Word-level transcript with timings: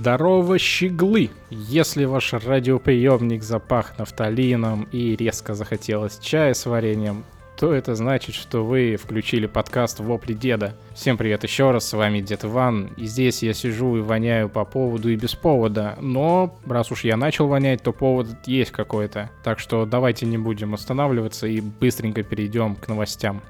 Здорово, 0.00 0.60
щеглы! 0.60 1.30
Если 1.50 2.04
ваш 2.04 2.32
радиоприемник 2.32 3.42
запах 3.42 3.98
нафталином 3.98 4.86
и 4.92 5.16
резко 5.16 5.54
захотелось 5.54 6.20
чая 6.20 6.54
с 6.54 6.66
вареньем, 6.66 7.24
то 7.58 7.72
это 7.74 7.96
значит, 7.96 8.36
что 8.36 8.64
вы 8.64 8.94
включили 8.94 9.46
подкаст 9.46 9.98
«Вопли 9.98 10.34
деда». 10.34 10.76
Всем 10.94 11.16
привет 11.16 11.42
еще 11.42 11.72
раз, 11.72 11.88
с 11.88 11.94
вами 11.94 12.20
Дед 12.20 12.44
Иван, 12.44 12.92
и 12.96 13.06
здесь 13.06 13.42
я 13.42 13.52
сижу 13.52 13.96
и 13.96 14.00
воняю 14.00 14.48
по 14.48 14.64
поводу 14.64 15.10
и 15.10 15.16
без 15.16 15.34
повода, 15.34 15.96
но 16.00 16.56
раз 16.64 16.92
уж 16.92 17.02
я 17.02 17.16
начал 17.16 17.48
вонять, 17.48 17.82
то 17.82 17.92
повод 17.92 18.28
есть 18.46 18.70
какой-то. 18.70 19.30
Так 19.42 19.58
что 19.58 19.84
давайте 19.84 20.26
не 20.26 20.38
будем 20.38 20.74
останавливаться 20.74 21.48
и 21.48 21.60
быстренько 21.60 22.22
перейдем 22.22 22.76
к 22.76 22.86
новостям. 22.86 23.42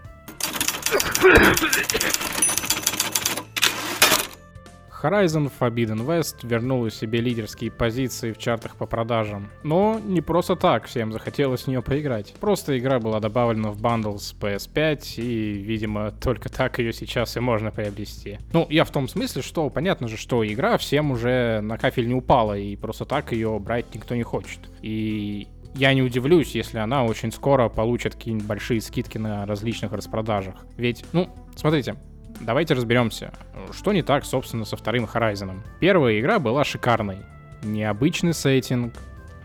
Horizon 5.02 5.50
Forbidden 5.58 6.04
West 6.04 6.46
вернула 6.46 6.90
себе 6.90 7.20
лидерские 7.20 7.70
позиции 7.70 8.32
в 8.32 8.38
чартах 8.38 8.76
по 8.76 8.86
продажам. 8.86 9.48
Но 9.62 10.00
не 10.04 10.20
просто 10.20 10.56
так 10.56 10.86
всем 10.86 11.12
захотелось 11.12 11.62
в 11.62 11.68
нее 11.68 11.82
поиграть. 11.82 12.34
Просто 12.40 12.78
игра 12.78 12.98
была 12.98 13.20
добавлена 13.20 13.70
в 13.70 13.80
бандл 13.80 14.16
с 14.16 14.34
PS5, 14.34 15.14
и, 15.16 15.52
видимо, 15.52 16.10
только 16.10 16.48
так 16.48 16.78
ее 16.78 16.92
сейчас 16.92 17.36
и 17.36 17.40
можно 17.40 17.70
приобрести. 17.70 18.38
Ну, 18.52 18.66
я 18.70 18.84
в 18.84 18.90
том 18.90 19.08
смысле, 19.08 19.42
что 19.42 19.70
понятно 19.70 20.08
же, 20.08 20.16
что 20.16 20.44
игра 20.46 20.78
всем 20.78 21.12
уже 21.12 21.60
на 21.60 21.78
кафель 21.78 22.08
не 22.08 22.14
упала, 22.14 22.58
и 22.58 22.74
просто 22.76 23.04
так 23.04 23.32
ее 23.32 23.58
брать 23.60 23.94
никто 23.94 24.16
не 24.16 24.24
хочет. 24.24 24.60
И 24.82 25.46
я 25.74 25.94
не 25.94 26.02
удивлюсь, 26.02 26.54
если 26.54 26.78
она 26.78 27.04
очень 27.04 27.30
скоро 27.30 27.68
получит 27.68 28.14
какие-нибудь 28.14 28.46
большие 28.46 28.80
скидки 28.80 29.18
на 29.18 29.46
различных 29.46 29.92
распродажах. 29.92 30.66
Ведь, 30.76 31.04
ну, 31.12 31.30
смотрите, 31.54 31.96
давайте 32.40 32.74
разберемся, 32.74 33.32
что 33.72 33.92
не 33.92 34.02
так, 34.02 34.24
собственно, 34.24 34.64
со 34.64 34.76
вторым 34.76 35.04
Horizon. 35.04 35.60
Первая 35.80 36.18
игра 36.20 36.38
была 36.38 36.64
шикарной. 36.64 37.18
Необычный 37.62 38.34
сеттинг, 38.34 38.94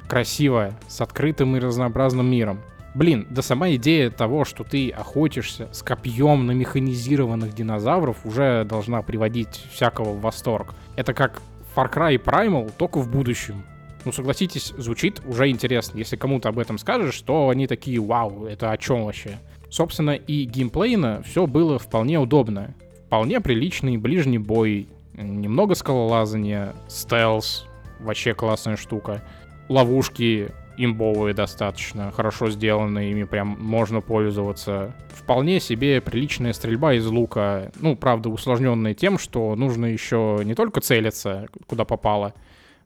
красивая, 0.08 0.78
с 0.88 1.02
открытым 1.02 1.56
и 1.56 1.60
разнообразным 1.60 2.30
миром. 2.30 2.60
Блин, 2.94 3.26
да 3.32 3.42
сама 3.42 3.72
идея 3.72 4.12
того, 4.12 4.46
что 4.46 4.64
ты 4.64 4.92
охотишься 4.92 5.68
с 5.72 5.82
копьем 5.82 6.46
на 6.46 6.52
механизированных 6.52 7.56
динозавров, 7.56 8.24
уже 8.24 8.66
должна 8.66 9.02
приводить 9.02 9.66
всякого 9.72 10.12
в 10.12 10.22
восторг. 10.22 10.76
Это 10.96 11.16
как 11.16 11.42
Far 11.76 11.92
Cry 11.92 12.24
Primal, 12.24 12.72
только 12.78 13.00
в 13.00 13.10
будущем. 13.10 13.64
Ну, 14.06 14.12
согласитесь, 14.12 14.74
звучит 14.78 15.22
уже 15.26 15.50
интересно. 15.50 15.98
Если 15.98 16.18
кому-то 16.18 16.50
об 16.50 16.60
этом 16.60 16.78
скажешь, 16.78 17.20
то 17.22 17.50
они 17.50 17.66
такие, 17.68 18.00
вау, 18.00 18.46
это 18.46 18.72
о 18.72 18.78
чем 18.78 19.06
вообще? 19.06 19.40
Собственно, 19.70 20.12
и 20.12 20.44
геймплейно 20.44 21.24
все 21.26 21.48
было 21.48 21.80
вполне 21.80 22.20
удобно 22.20 22.76
вполне 23.14 23.40
приличный 23.40 23.98
ближний 23.98 24.40
бой, 24.40 24.88
немного 25.14 25.76
скалолазания, 25.76 26.74
стелс, 26.88 27.68
вообще 28.00 28.34
классная 28.34 28.76
штука. 28.76 29.24
Ловушки 29.70 30.50
имбовые 30.78 31.36
достаточно, 31.36 32.12
хорошо 32.12 32.50
сделанные, 32.50 33.12
ими 33.12 33.26
прям 33.26 33.56
можно 33.60 34.02
пользоваться. 34.02 34.96
Вполне 35.10 35.60
себе 35.60 36.02
приличная 36.02 36.54
стрельба 36.54 36.96
из 36.96 37.06
лука. 37.06 37.72
Ну, 37.80 37.96
правда, 37.96 38.30
усложненная 38.30 38.96
тем, 38.96 39.20
что 39.20 39.56
нужно 39.56 39.86
еще 39.86 40.42
не 40.44 40.56
только 40.56 40.82
целиться, 40.82 41.46
куда 41.68 41.86
попало, 41.86 42.34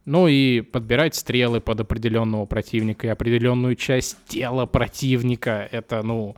но 0.03 0.27
и 0.27 0.59
подбирать 0.59 1.15
стрелы 1.15 1.61
под 1.61 1.79
определенного 1.79 2.45
противника 2.45 3.07
и 3.07 3.11
определенную 3.11 3.77
часть 3.77 4.17
тела 4.25 4.65
противника. 4.65 5.69
Это, 5.71 6.03
ну, 6.03 6.35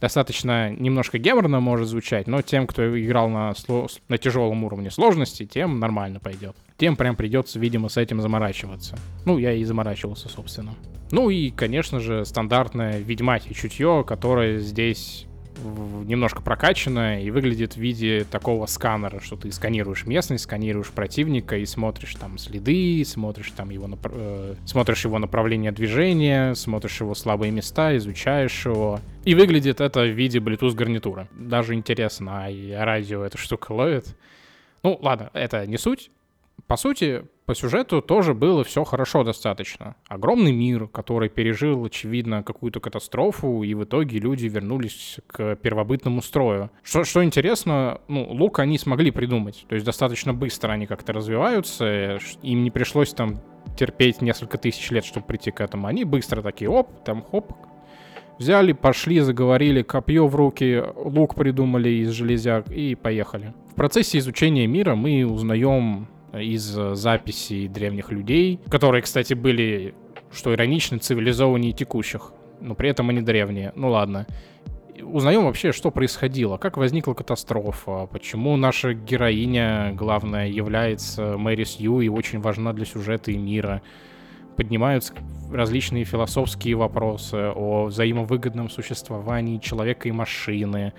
достаточно 0.00 0.70
немножко 0.70 1.18
геморно 1.18 1.60
может 1.60 1.88
звучать, 1.88 2.26
но 2.26 2.42
тем, 2.42 2.66
кто 2.66 2.98
играл 3.00 3.28
на, 3.28 3.54
сло... 3.54 3.88
на 4.08 4.18
тяжелом 4.18 4.64
уровне 4.64 4.90
сложности, 4.90 5.46
тем 5.46 5.78
нормально 5.78 6.20
пойдет. 6.20 6.56
Тем 6.76 6.96
прям 6.96 7.16
придется, 7.16 7.58
видимо, 7.58 7.88
с 7.88 7.96
этим 7.96 8.20
заморачиваться. 8.20 8.98
Ну, 9.24 9.38
я 9.38 9.52
и 9.52 9.64
заморачивался, 9.64 10.28
собственно. 10.28 10.74
Ну 11.10 11.30
и, 11.30 11.50
конечно 11.50 12.00
же, 12.00 12.24
стандартное 12.24 12.98
ведьмачье 12.98 13.54
чутье, 13.54 14.04
которое 14.06 14.58
здесь 14.58 15.26
немножко 15.62 16.42
прокачанная 16.42 17.22
и 17.22 17.30
выглядит 17.30 17.74
в 17.74 17.76
виде 17.78 18.24
такого 18.30 18.66
сканера, 18.66 19.20
что 19.20 19.36
ты 19.36 19.50
сканируешь 19.52 20.06
местность, 20.06 20.44
сканируешь 20.44 20.90
противника 20.90 21.56
и 21.56 21.66
смотришь 21.66 22.14
там 22.14 22.38
следы, 22.38 23.04
смотришь 23.04 23.52
там 23.56 23.70
его, 23.70 23.88
э, 24.04 24.54
смотришь 24.64 25.04
его 25.04 25.18
направление 25.18 25.72
движения, 25.72 26.54
смотришь 26.54 27.00
его 27.00 27.14
слабые 27.14 27.52
места, 27.52 27.96
изучаешь 27.96 28.66
его. 28.66 29.00
И 29.24 29.34
выглядит 29.34 29.80
это 29.80 30.00
в 30.00 30.10
виде 30.10 30.38
Bluetooth 30.38 30.74
гарнитура. 30.74 31.28
Даже 31.32 31.74
интересно, 31.74 32.46
а 32.46 32.84
радио 32.84 33.24
эта 33.24 33.38
штука 33.38 33.72
ловит. 33.72 34.16
Ну, 34.82 34.98
ладно, 35.00 35.30
это 35.32 35.66
не 35.66 35.78
суть. 35.78 36.10
По 36.66 36.76
сути, 36.76 37.24
по 37.46 37.54
сюжету 37.54 38.02
тоже 38.02 38.34
было 38.34 38.64
все 38.64 38.82
хорошо 38.82 39.22
достаточно. 39.22 39.94
Огромный 40.08 40.50
мир, 40.50 40.88
который 40.88 41.28
пережил, 41.28 41.84
очевидно, 41.84 42.42
какую-то 42.42 42.80
катастрофу, 42.80 43.62
и 43.62 43.72
в 43.74 43.84
итоге 43.84 44.18
люди 44.18 44.46
вернулись 44.46 45.18
к 45.28 45.54
первобытному 45.56 46.22
строю. 46.22 46.70
Что, 46.82 47.04
что 47.04 47.24
интересно, 47.24 48.00
ну, 48.08 48.26
лук 48.28 48.58
они 48.58 48.78
смогли 48.78 49.12
придумать. 49.12 49.64
То 49.68 49.76
есть 49.76 49.86
достаточно 49.86 50.34
быстро 50.34 50.72
они 50.72 50.86
как-то 50.86 51.12
развиваются, 51.12 52.18
им 52.42 52.64
не 52.64 52.72
пришлось 52.72 53.14
там 53.14 53.40
терпеть 53.78 54.20
несколько 54.20 54.58
тысяч 54.58 54.90
лет, 54.90 55.04
чтобы 55.04 55.26
прийти 55.26 55.52
к 55.52 55.60
этому. 55.60 55.86
Они 55.86 56.02
быстро 56.02 56.42
такие, 56.42 56.68
оп, 56.68 57.04
там, 57.04 57.22
хоп, 57.22 57.52
взяли, 58.40 58.72
пошли, 58.72 59.20
заговорили, 59.20 59.82
копье 59.82 60.26
в 60.26 60.34
руки, 60.34 60.82
лук 60.96 61.36
придумали 61.36 61.90
из 61.90 62.10
железяк 62.10 62.72
и 62.72 62.96
поехали. 62.96 63.54
В 63.70 63.74
процессе 63.76 64.18
изучения 64.18 64.66
мира 64.66 64.96
мы 64.96 65.24
узнаем 65.24 66.08
из 66.40 66.76
э, 66.76 66.94
записей 66.94 67.68
древних 67.68 68.10
людей, 68.10 68.60
которые, 68.68 69.02
кстати, 69.02 69.34
были, 69.34 69.94
что 70.32 70.52
иронично, 70.54 70.98
цивилизованнее 70.98 71.72
текущих, 71.72 72.32
но 72.60 72.74
при 72.74 72.90
этом 72.90 73.10
они 73.10 73.20
древние. 73.20 73.72
Ну 73.76 73.90
ладно. 73.90 74.26
Узнаем 75.02 75.44
вообще, 75.44 75.72
что 75.72 75.90
происходило, 75.90 76.56
как 76.56 76.78
возникла 76.78 77.12
катастрофа, 77.12 78.06
почему 78.10 78.56
наша 78.56 78.94
героиня, 78.94 79.92
главная, 79.92 80.48
является 80.48 81.36
Мэри 81.36 81.64
Сью 81.64 82.00
и 82.00 82.08
очень 82.08 82.40
важна 82.40 82.72
для 82.72 82.86
сюжета 82.86 83.30
и 83.30 83.36
мира. 83.36 83.82
Поднимаются 84.56 85.12
различные 85.52 86.04
философские 86.04 86.76
вопросы 86.76 87.52
о 87.54 87.84
взаимовыгодном 87.84 88.70
существовании 88.70 89.58
человека 89.58 90.08
и 90.08 90.12
машины, 90.12 90.94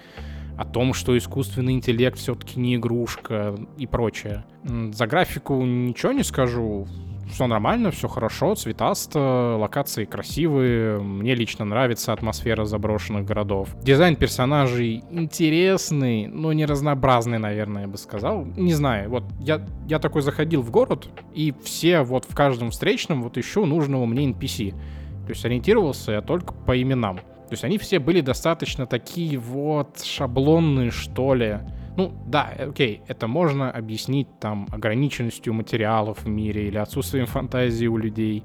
о 0.58 0.66
том, 0.66 0.94
что 0.94 1.18
искусственный 1.18 1.74
интеллект 1.74 2.18
все-таки 2.18 2.60
не 2.60 2.76
игрушка 2.76 3.56
и 3.78 3.86
прочее. 3.86 4.44
За 4.64 5.06
графику 5.08 5.64
ничего 5.64 6.12
не 6.12 6.24
скажу. 6.24 6.88
Все 7.32 7.46
нормально, 7.46 7.92
все 7.92 8.08
хорошо, 8.08 8.56
цветасто, 8.56 9.58
локации 9.60 10.06
красивые. 10.06 11.00
Мне 11.00 11.36
лично 11.36 11.66
нравится 11.66 12.14
атмосфера 12.14 12.64
заброшенных 12.64 13.26
городов. 13.26 13.70
Дизайн 13.84 14.16
персонажей 14.16 15.04
интересный, 15.12 16.28
но 16.28 16.54
не 16.54 16.66
разнообразный, 16.66 17.38
наверное, 17.38 17.84
я 17.84 17.88
бы 17.88 17.98
сказал. 17.98 18.46
Не 18.46 18.74
знаю, 18.74 19.10
вот 19.10 19.26
я, 19.40 19.66
я 19.88 20.00
такой 20.00 20.22
заходил 20.22 20.62
в 20.62 20.72
город, 20.72 21.10
и 21.34 21.54
все 21.64 22.02
вот 22.02 22.26
в 22.26 22.34
каждом 22.34 22.72
встречном 22.72 23.22
вот 23.22 23.38
ищу 23.38 23.66
нужного 23.66 24.06
мне 24.06 24.32
NPC. 24.32 24.72
То 24.72 25.34
есть 25.34 25.44
ориентировался 25.46 26.14
я 26.14 26.22
только 26.22 26.54
по 26.54 26.82
именам. 26.82 27.20
То 27.48 27.54
есть 27.54 27.64
они 27.64 27.78
все 27.78 28.00
были 28.00 28.22
достаточно 28.22 28.86
такие 28.86 29.38
вот 29.38 30.02
шаблонные, 30.04 30.92
что 30.92 31.34
ли. 31.34 31.60
Ну, 31.96 32.14
да, 32.28 32.54
окей, 32.60 33.02
это 33.08 33.28
можно 33.28 33.72
объяснить 33.72 34.28
там 34.40 34.68
ограниченностью 34.72 35.54
материалов 35.54 36.24
в 36.24 36.28
мире 36.28 36.68
или 36.68 36.78
отсутствием 36.78 37.26
фантазии 37.26 37.88
у 37.88 37.98
людей. 37.98 38.44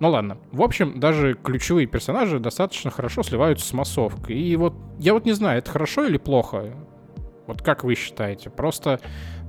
Ну 0.00 0.10
ладно. 0.10 0.36
В 0.50 0.62
общем, 0.62 0.98
даже 0.98 1.34
ключевые 1.34 1.86
персонажи 1.86 2.40
достаточно 2.40 2.90
хорошо 2.90 3.22
сливаются 3.22 3.66
с 3.66 3.72
массовкой. 3.72 4.36
И 4.36 4.56
вот 4.56 4.74
я 4.98 5.14
вот 5.14 5.24
не 5.24 5.32
знаю, 5.32 5.58
это 5.58 5.70
хорошо 5.70 6.04
или 6.04 6.18
плохо. 6.18 6.74
Вот 7.46 7.62
как 7.62 7.84
вы 7.84 7.94
считаете? 7.94 8.50
Просто 8.50 9.00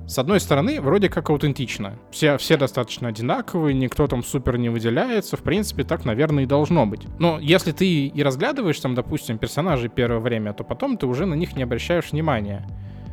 с 0.06 0.18
одной 0.18 0.38
стороны, 0.38 0.80
вроде 0.80 1.08
как 1.08 1.30
аутентично. 1.30 1.98
Все, 2.10 2.38
все 2.38 2.56
достаточно 2.56 3.08
одинаковые, 3.08 3.74
никто 3.74 4.06
там 4.06 4.22
супер 4.22 4.56
не 4.56 4.68
выделяется. 4.68 5.36
В 5.36 5.42
принципе, 5.42 5.82
так, 5.82 6.04
наверное, 6.04 6.44
и 6.44 6.46
должно 6.46 6.86
быть. 6.86 7.06
Но 7.18 7.40
если 7.40 7.72
ты 7.72 8.06
и 8.06 8.22
разглядываешь 8.22 8.78
там, 8.78 8.94
допустим, 8.94 9.36
персонажей 9.36 9.88
первое 9.88 10.20
время, 10.20 10.52
то 10.52 10.62
потом 10.62 10.96
ты 10.96 11.06
уже 11.06 11.26
на 11.26 11.34
них 11.34 11.56
не 11.56 11.64
обращаешь 11.64 12.12
внимания. 12.12 12.68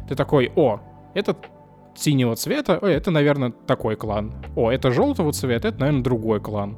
Ты 0.07 0.15
такой, 0.15 0.51
о, 0.55 0.81
этот 1.15 1.37
синего 1.95 2.35
цвета, 2.35 2.77
ой, 2.79 2.93
это, 2.93 3.09
наверное, 3.09 3.51
такой 3.51 3.95
клан. 3.95 4.33
О, 4.55 4.69
это 4.71 4.91
желтого 4.91 5.33
цвета, 5.33 5.69
это, 5.69 5.79
наверное, 5.79 6.03
другой 6.03 6.41
клан. 6.41 6.77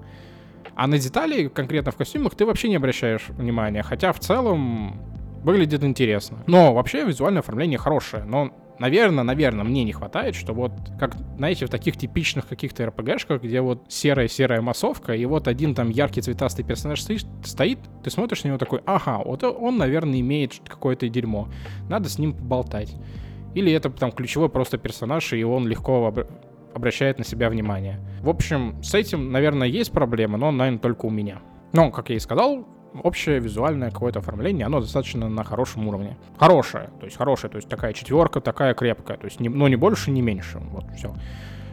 А 0.75 0.87
на 0.87 0.97
детали, 0.97 1.49
конкретно 1.49 1.91
в 1.91 1.97
костюмах, 1.97 2.35
ты 2.35 2.45
вообще 2.45 2.69
не 2.69 2.75
обращаешь 2.77 3.27
внимания. 3.29 3.83
Хотя 3.83 4.13
в 4.13 4.19
целом 4.19 5.01
выглядит 5.43 5.83
интересно. 5.83 6.37
Но 6.47 6.73
вообще 6.73 7.03
визуальное 7.03 7.41
оформление 7.41 7.77
хорошее. 7.77 8.23
Но 8.23 8.51
Наверное, 8.77 9.23
наверное, 9.23 9.63
мне 9.63 9.83
не 9.83 9.93
хватает, 9.93 10.35
что 10.35 10.53
вот, 10.53 10.71
как, 10.99 11.15
знаете, 11.37 11.65
в 11.65 11.69
таких 11.69 11.95
типичных 11.95 12.47
каких-то 12.47 12.85
РПГшках, 12.87 13.41
где 13.41 13.61
вот 13.61 13.85
серая-серая 13.87 14.61
массовка, 14.61 15.13
и 15.13 15.25
вот 15.25 15.47
один 15.47 15.73
там 15.73 15.89
яркий 15.89 16.21
цветастый 16.21 16.65
персонаж 16.65 17.01
стоит, 17.01 17.79
ты 18.03 18.09
смотришь 18.09 18.43
на 18.43 18.49
него 18.49 18.57
такой, 18.57 18.81
ага, 18.85 19.21
вот 19.23 19.43
он, 19.43 19.77
наверное, 19.77 20.19
имеет 20.19 20.59
какое-то 20.67 21.07
дерьмо, 21.07 21.47
надо 21.89 22.09
с 22.09 22.19
ним 22.19 22.33
поболтать. 22.33 22.93
Или 23.53 23.71
это 23.71 23.89
там 23.89 24.11
ключевой 24.11 24.49
просто 24.49 24.77
персонаж, 24.77 25.31
и 25.31 25.41
он 25.43 25.67
легко 25.67 26.13
обращает 26.73 27.17
на 27.17 27.23
себя 27.23 27.49
внимание. 27.49 28.01
В 28.19 28.27
общем, 28.27 28.83
с 28.83 28.93
этим, 28.93 29.31
наверное, 29.31 29.67
есть 29.67 29.93
проблема, 29.93 30.37
но, 30.37 30.51
наверное, 30.51 30.79
только 30.79 31.05
у 31.05 31.09
меня. 31.09 31.39
Но, 31.71 31.91
как 31.91 32.09
я 32.09 32.17
и 32.17 32.19
сказал, 32.19 32.67
общее 33.03 33.39
визуальное 33.39 33.91
какое-то 33.91 34.19
оформление, 34.19 34.65
оно 34.65 34.79
достаточно 34.79 35.29
на 35.29 35.43
хорошем 35.43 35.87
уровне. 35.87 36.17
Хорошее, 36.37 36.89
то 36.99 37.05
есть 37.05 37.17
хорошее, 37.17 37.51
то 37.51 37.57
есть 37.57 37.69
такая 37.69 37.93
четверка, 37.93 38.41
такая 38.41 38.73
крепкая, 38.73 39.17
то 39.17 39.25
есть, 39.25 39.39
не, 39.39 39.49
ну, 39.49 39.67
не 39.67 39.75
больше, 39.75 40.11
не 40.11 40.21
меньше, 40.21 40.59
вот, 40.59 40.85
все. 40.95 41.13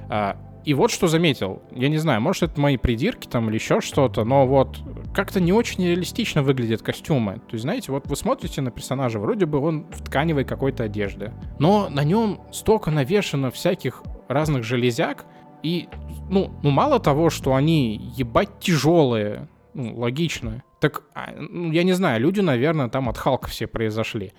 А, 0.09 0.37
и 0.65 0.75
вот 0.75 0.91
что 0.93 1.09
заметил, 1.09 1.63
я 1.73 1.89
не 1.89 1.99
знаю, 1.99 2.21
может 2.21 2.45
это 2.45 2.61
мои 2.61 2.77
придирки 2.77 3.27
там 3.27 3.49
или 3.49 3.55
еще 3.55 3.81
что-то, 3.81 4.25
но 4.25 4.47
вот 4.47 4.79
как-то 5.13 5.41
не 5.41 5.53
очень 5.53 5.85
реалистично 5.85 6.43
выглядят 6.43 6.83
костюмы. 6.83 7.35
То 7.35 7.55
есть, 7.55 7.63
знаете, 7.63 7.91
вот 7.91 8.07
вы 8.07 8.15
смотрите 8.15 8.61
на 8.61 8.71
персонажа, 8.71 9.19
вроде 9.19 9.47
бы 9.47 9.59
он 9.59 9.87
в 9.91 10.05
тканевой 10.05 10.45
какой-то 10.45 10.85
одежде, 10.85 11.33
но 11.59 11.89
на 11.89 12.05
нем 12.05 12.41
столько 12.53 12.91
навешано 12.91 13.51
всяких 13.51 14.03
разных 14.29 14.63
железяк, 14.63 15.27
и, 15.63 15.89
ну, 16.29 16.53
ну 16.63 16.71
мало 16.71 17.01
того, 17.01 17.31
что 17.31 17.55
они 17.55 17.97
ебать 18.17 18.61
тяжелые, 18.61 19.49
ну, 19.75 19.97
логично, 19.99 20.63
так, 20.82 21.05
а, 21.14 21.32
ну, 21.38 21.70
я 21.70 21.84
не 21.84 21.93
знаю, 21.93 22.20
люди, 22.20 22.40
наверное, 22.40 22.88
там 22.88 23.08
от 23.08 23.17
Халка 23.17 23.49
все 23.49 23.69
произошли. 23.69 24.32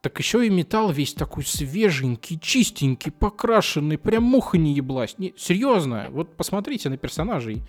Так 0.00 0.18
еще 0.18 0.44
и 0.44 0.50
металл 0.50 0.90
весь 0.90 1.14
такой 1.14 1.44
свеженький, 1.44 2.36
чистенький, 2.40 3.12
покрашенный, 3.12 3.96
прям 3.96 4.24
муха 4.24 4.58
не 4.58 4.74
еблась. 4.74 5.14
Не, 5.18 5.32
серьезно, 5.36 6.08
вот 6.10 6.36
посмотрите 6.36 6.88
на 6.88 6.96
персонажей. 6.96 7.62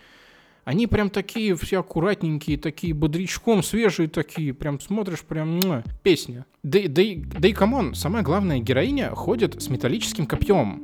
Они 0.63 0.87
прям 0.87 1.11
такие 1.11 1.55
все 1.55 1.81
аккуратненькие, 1.81 2.57
такие 2.57 2.95
бодрячком, 2.95 3.61
свежие 3.61 4.09
такие, 4.09 4.55
прям 4.55 4.79
смотришь, 4.79 5.21
прям 5.21 5.59
муа, 5.59 5.83
песня. 6.01 6.47
Да, 6.63 6.79
да, 6.87 7.03
да 7.39 7.47
и 7.47 7.53
come 7.53 7.76
on, 7.76 7.93
самая 7.93 8.23
главная 8.23 8.57
героиня 8.57 9.11
ходит 9.11 9.61
с 9.61 9.69
металлическим 9.69 10.25
копьем. 10.25 10.81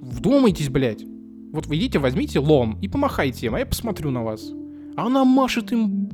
Вдумайтесь, 0.00 0.70
блядь. 0.70 1.04
Вот 1.52 1.66
вы 1.66 1.76
идите, 1.76 1.98
возьмите 1.98 2.38
лом 2.38 2.78
и 2.80 2.88
помахайте 2.88 3.44
им, 3.44 3.56
а 3.56 3.58
я 3.58 3.66
посмотрю 3.66 4.10
на 4.10 4.24
вас. 4.24 4.54
А 4.96 5.04
она 5.04 5.26
машет 5.26 5.70
им 5.70 6.08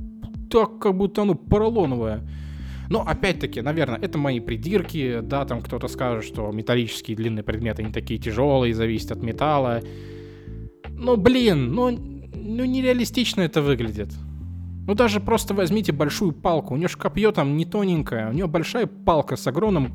так, 0.55 0.79
как 0.79 0.97
будто 0.97 1.23
оно 1.23 1.35
поролоновое. 1.35 2.23
Но 2.89 3.03
опять-таки, 3.05 3.61
наверное, 3.61 3.99
это 3.99 4.19
мои 4.19 4.39
придирки, 4.39 5.19
да, 5.21 5.45
там 5.45 5.61
кто-то 5.61 5.89
скажет, 5.89 6.25
что 6.25 6.53
металлические 6.53 7.17
длинные 7.17 7.43
предметы 7.43 7.83
не 7.83 7.91
такие 7.91 8.21
тяжелые, 8.21 8.73
зависят 8.73 9.11
от 9.11 9.23
металла. 9.25 9.81
Но, 10.91 11.17
блин, 11.17 11.73
ну, 11.73 11.91
ну 11.91 12.65
нереалистично 12.65 13.43
это 13.43 13.63
выглядит. 13.63 14.13
Ну 14.87 14.95
даже 14.95 15.19
просто 15.19 15.55
возьмите 15.55 15.91
большую 15.91 16.31
палку, 16.31 16.75
у 16.75 16.77
нее 16.77 16.89
же 16.89 16.99
копье 16.99 17.33
там 17.33 17.57
не 17.57 17.65
тоненькое, 17.65 18.29
у 18.29 18.33
нее 18.33 18.47
большая 18.47 18.87
палка 18.87 19.35
с 19.35 19.49
огромным 19.49 19.93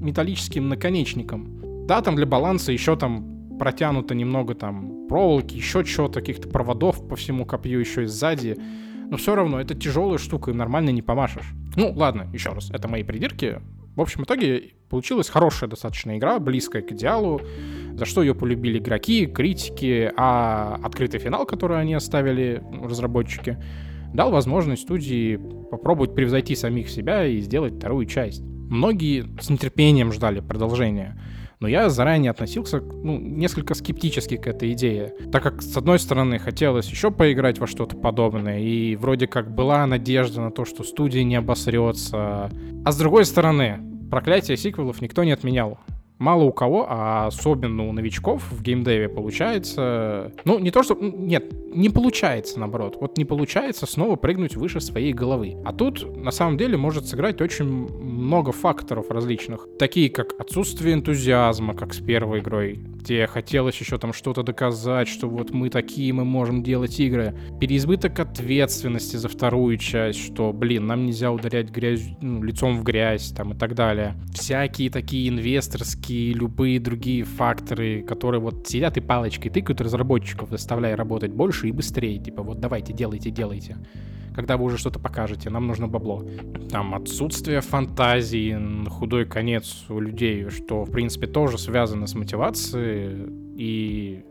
металлическим 0.00 0.70
наконечником. 0.70 1.86
Да, 1.86 2.00
там 2.00 2.16
для 2.16 2.24
баланса 2.24 2.72
еще 2.72 2.96
там 2.96 3.58
протянуто 3.58 4.14
немного 4.14 4.54
там 4.54 5.06
проволоки, 5.06 5.56
еще 5.56 5.84
чего-то, 5.84 6.20
каких-то 6.20 6.48
проводов 6.48 7.06
по 7.06 7.14
всему 7.16 7.44
копью 7.44 7.80
еще 7.80 8.04
и 8.04 8.06
сзади 8.06 8.56
но 9.10 9.16
все 9.16 9.34
равно 9.34 9.60
это 9.60 9.74
тяжелая 9.74 10.18
штука, 10.18 10.50
и 10.50 10.54
нормально 10.54 10.90
не 10.90 11.02
помашешь. 11.02 11.52
Ну, 11.76 11.92
ладно, 11.94 12.28
еще 12.32 12.50
раз, 12.50 12.70
это 12.70 12.88
мои 12.88 13.02
придирки. 13.02 13.60
В 13.96 14.00
общем 14.00 14.22
итоге 14.22 14.74
получилась 14.88 15.28
хорошая 15.28 15.68
достаточно 15.68 16.16
игра, 16.16 16.38
близкая 16.38 16.82
к 16.82 16.92
идеалу, 16.92 17.40
за 17.94 18.04
что 18.04 18.22
ее 18.22 18.34
полюбили 18.34 18.78
игроки, 18.78 19.26
критики, 19.26 20.12
а 20.16 20.78
открытый 20.82 21.18
финал, 21.18 21.46
который 21.46 21.80
они 21.80 21.94
оставили, 21.94 22.62
разработчики, 22.82 23.58
дал 24.14 24.30
возможность 24.30 24.82
студии 24.82 25.36
попробовать 25.70 26.14
превзойти 26.14 26.54
самих 26.54 26.88
себя 26.90 27.26
и 27.26 27.40
сделать 27.40 27.74
вторую 27.74 28.06
часть. 28.06 28.42
Многие 28.42 29.26
с 29.40 29.50
нетерпением 29.50 30.12
ждали 30.12 30.40
продолжения. 30.40 31.18
Но 31.60 31.66
я 31.66 31.88
заранее 31.88 32.30
относился, 32.30 32.80
ну, 32.80 33.18
несколько 33.18 33.74
скептически 33.74 34.36
к 34.36 34.46
этой 34.46 34.72
идее, 34.72 35.14
так 35.32 35.42
как, 35.42 35.60
с 35.60 35.76
одной 35.76 35.98
стороны, 35.98 36.38
хотелось 36.38 36.88
еще 36.88 37.10
поиграть 37.10 37.58
во 37.58 37.66
что-то 37.66 37.96
подобное, 37.96 38.60
и 38.60 38.94
вроде 38.94 39.26
как 39.26 39.52
была 39.52 39.84
надежда 39.86 40.40
на 40.40 40.50
то, 40.52 40.64
что 40.64 40.84
студия 40.84 41.24
не 41.24 41.34
обосрется, 41.36 42.50
а 42.84 42.92
с 42.92 42.96
другой 42.96 43.24
стороны, 43.24 43.80
проклятие 44.08 44.56
сиквелов 44.56 45.00
никто 45.00 45.24
не 45.24 45.32
отменял 45.32 45.78
мало 46.18 46.44
у 46.44 46.52
кого, 46.52 46.86
а 46.88 47.26
особенно 47.26 47.88
у 47.88 47.92
новичков 47.92 48.50
в 48.50 48.62
геймдеве 48.62 49.08
получается... 49.08 50.32
Ну, 50.44 50.58
не 50.58 50.70
то, 50.70 50.82
что... 50.82 50.94
Нет, 50.94 51.52
не 51.74 51.90
получается, 51.90 52.58
наоборот. 52.58 52.96
Вот 53.00 53.18
не 53.18 53.24
получается 53.24 53.86
снова 53.86 54.16
прыгнуть 54.16 54.56
выше 54.56 54.80
своей 54.80 55.12
головы. 55.12 55.56
А 55.64 55.72
тут, 55.72 56.16
на 56.16 56.30
самом 56.30 56.56
деле, 56.56 56.76
может 56.76 57.06
сыграть 57.06 57.40
очень 57.40 57.66
много 57.66 58.52
факторов 58.52 59.10
различных. 59.10 59.68
Такие, 59.78 60.10
как 60.10 60.34
отсутствие 60.40 60.94
энтузиазма, 60.94 61.74
как 61.74 61.94
с 61.94 62.00
первой 62.00 62.40
игрой, 62.40 62.74
где 62.74 63.26
хотелось 63.26 63.78
еще 63.78 63.98
там 63.98 64.12
что-то 64.12 64.42
доказать, 64.42 65.08
что 65.08 65.28
вот 65.28 65.50
мы 65.50 65.70
такие, 65.70 66.12
мы 66.12 66.24
можем 66.24 66.62
делать 66.62 66.98
игры. 67.00 67.36
Переизбыток 67.60 68.18
ответственности 68.18 69.16
за 69.16 69.28
вторую 69.28 69.76
часть, 69.78 70.18
что, 70.18 70.52
блин, 70.52 70.86
нам 70.86 71.06
нельзя 71.06 71.30
ударять 71.30 71.70
грязь, 71.70 72.08
ну, 72.20 72.42
лицом 72.42 72.78
в 72.78 72.82
грязь, 72.82 73.30
там, 73.30 73.52
и 73.52 73.56
так 73.56 73.74
далее. 73.74 74.14
Всякие 74.32 74.90
такие 74.90 75.28
инвесторские 75.28 76.07
и 76.10 76.32
любые 76.32 76.80
другие 76.80 77.24
факторы, 77.24 78.02
которые 78.02 78.40
вот 78.40 78.66
сидят 78.66 78.96
и 78.96 79.00
палочкой 79.00 79.50
тыкают 79.50 79.80
разработчиков, 79.80 80.50
заставляя 80.50 80.96
работать 80.96 81.32
больше 81.32 81.68
и 81.68 81.72
быстрее. 81.72 82.18
Типа 82.18 82.42
вот 82.42 82.60
давайте, 82.60 82.92
делайте, 82.92 83.30
делайте. 83.30 83.76
Когда 84.34 84.56
вы 84.56 84.66
уже 84.66 84.78
что-то 84.78 85.00
покажете, 85.00 85.50
нам 85.50 85.66
нужно 85.66 85.88
бабло. 85.88 86.24
Там 86.70 86.94
отсутствие 86.94 87.60
фантазии, 87.60 88.56
худой 88.88 89.26
конец 89.26 89.84
у 89.88 89.98
людей, 89.98 90.48
что 90.48 90.84
в 90.84 90.92
принципе 90.92 91.26
тоже 91.26 91.58
связано 91.58 92.06
с 92.06 92.14
мотивацией, 92.14 93.26
и 93.56 94.24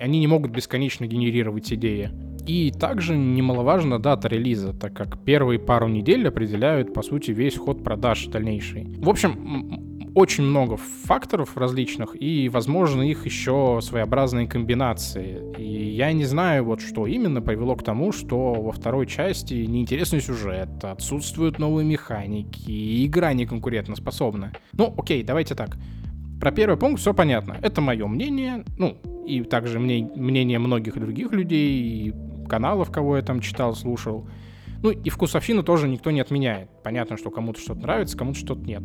они 0.00 0.18
не 0.18 0.26
могут 0.26 0.50
бесконечно 0.50 1.06
генерировать 1.06 1.72
идеи. 1.72 2.10
И 2.46 2.72
также 2.72 3.16
немаловажна 3.16 3.98
дата 3.98 4.28
релиза, 4.28 4.74
так 4.74 4.92
как 4.92 5.22
первые 5.24 5.58
пару 5.58 5.88
недель 5.88 6.26
определяют, 6.26 6.92
по 6.92 7.02
сути, 7.02 7.30
весь 7.30 7.56
ход 7.56 7.82
продаж 7.82 8.26
дальнейший. 8.26 8.86
В 8.98 9.08
общем, 9.08 9.93
очень 10.14 10.44
много 10.44 10.76
факторов 10.76 11.56
различных, 11.56 12.20
и, 12.20 12.48
возможно, 12.48 13.02
их 13.02 13.26
еще 13.26 13.80
своеобразные 13.82 14.46
комбинации. 14.46 15.42
И 15.58 15.90
я 15.90 16.12
не 16.12 16.24
знаю, 16.24 16.64
вот 16.64 16.80
что 16.80 17.06
именно 17.06 17.42
привело 17.42 17.74
к 17.74 17.82
тому, 17.82 18.12
что 18.12 18.54
во 18.54 18.72
второй 18.72 19.06
части 19.06 19.54
неинтересный 19.54 20.20
сюжет, 20.20 20.68
отсутствуют 20.82 21.58
новые 21.58 21.84
механики, 21.84 22.70
и 22.70 23.06
игра 23.06 23.32
не 23.32 23.46
конкурентоспособна. 23.46 24.52
Ну, 24.72 24.94
окей, 24.96 25.22
давайте 25.24 25.54
так. 25.54 25.76
Про 26.40 26.52
первый 26.52 26.76
пункт 26.76 27.00
все 27.00 27.12
понятно. 27.12 27.56
Это 27.62 27.80
мое 27.80 28.06
мнение, 28.06 28.64
ну, 28.78 28.96
и 29.26 29.42
также 29.42 29.80
мне, 29.80 30.08
мнение 30.14 30.58
многих 30.58 30.94
других 30.94 31.32
людей, 31.32 31.80
и 31.80 32.14
каналов, 32.48 32.90
кого 32.92 33.16
я 33.16 33.22
там 33.22 33.40
читал, 33.40 33.74
слушал. 33.74 34.28
Ну 34.84 34.90
и 34.90 35.08
вкусовщину 35.08 35.62
тоже 35.62 35.88
никто 35.88 36.10
не 36.10 36.20
отменяет. 36.20 36.68
Понятно, 36.82 37.16
что 37.16 37.30
кому-то 37.30 37.58
что-то 37.58 37.80
нравится, 37.80 38.18
кому-то 38.18 38.38
что-то 38.38 38.60
нет. 38.60 38.82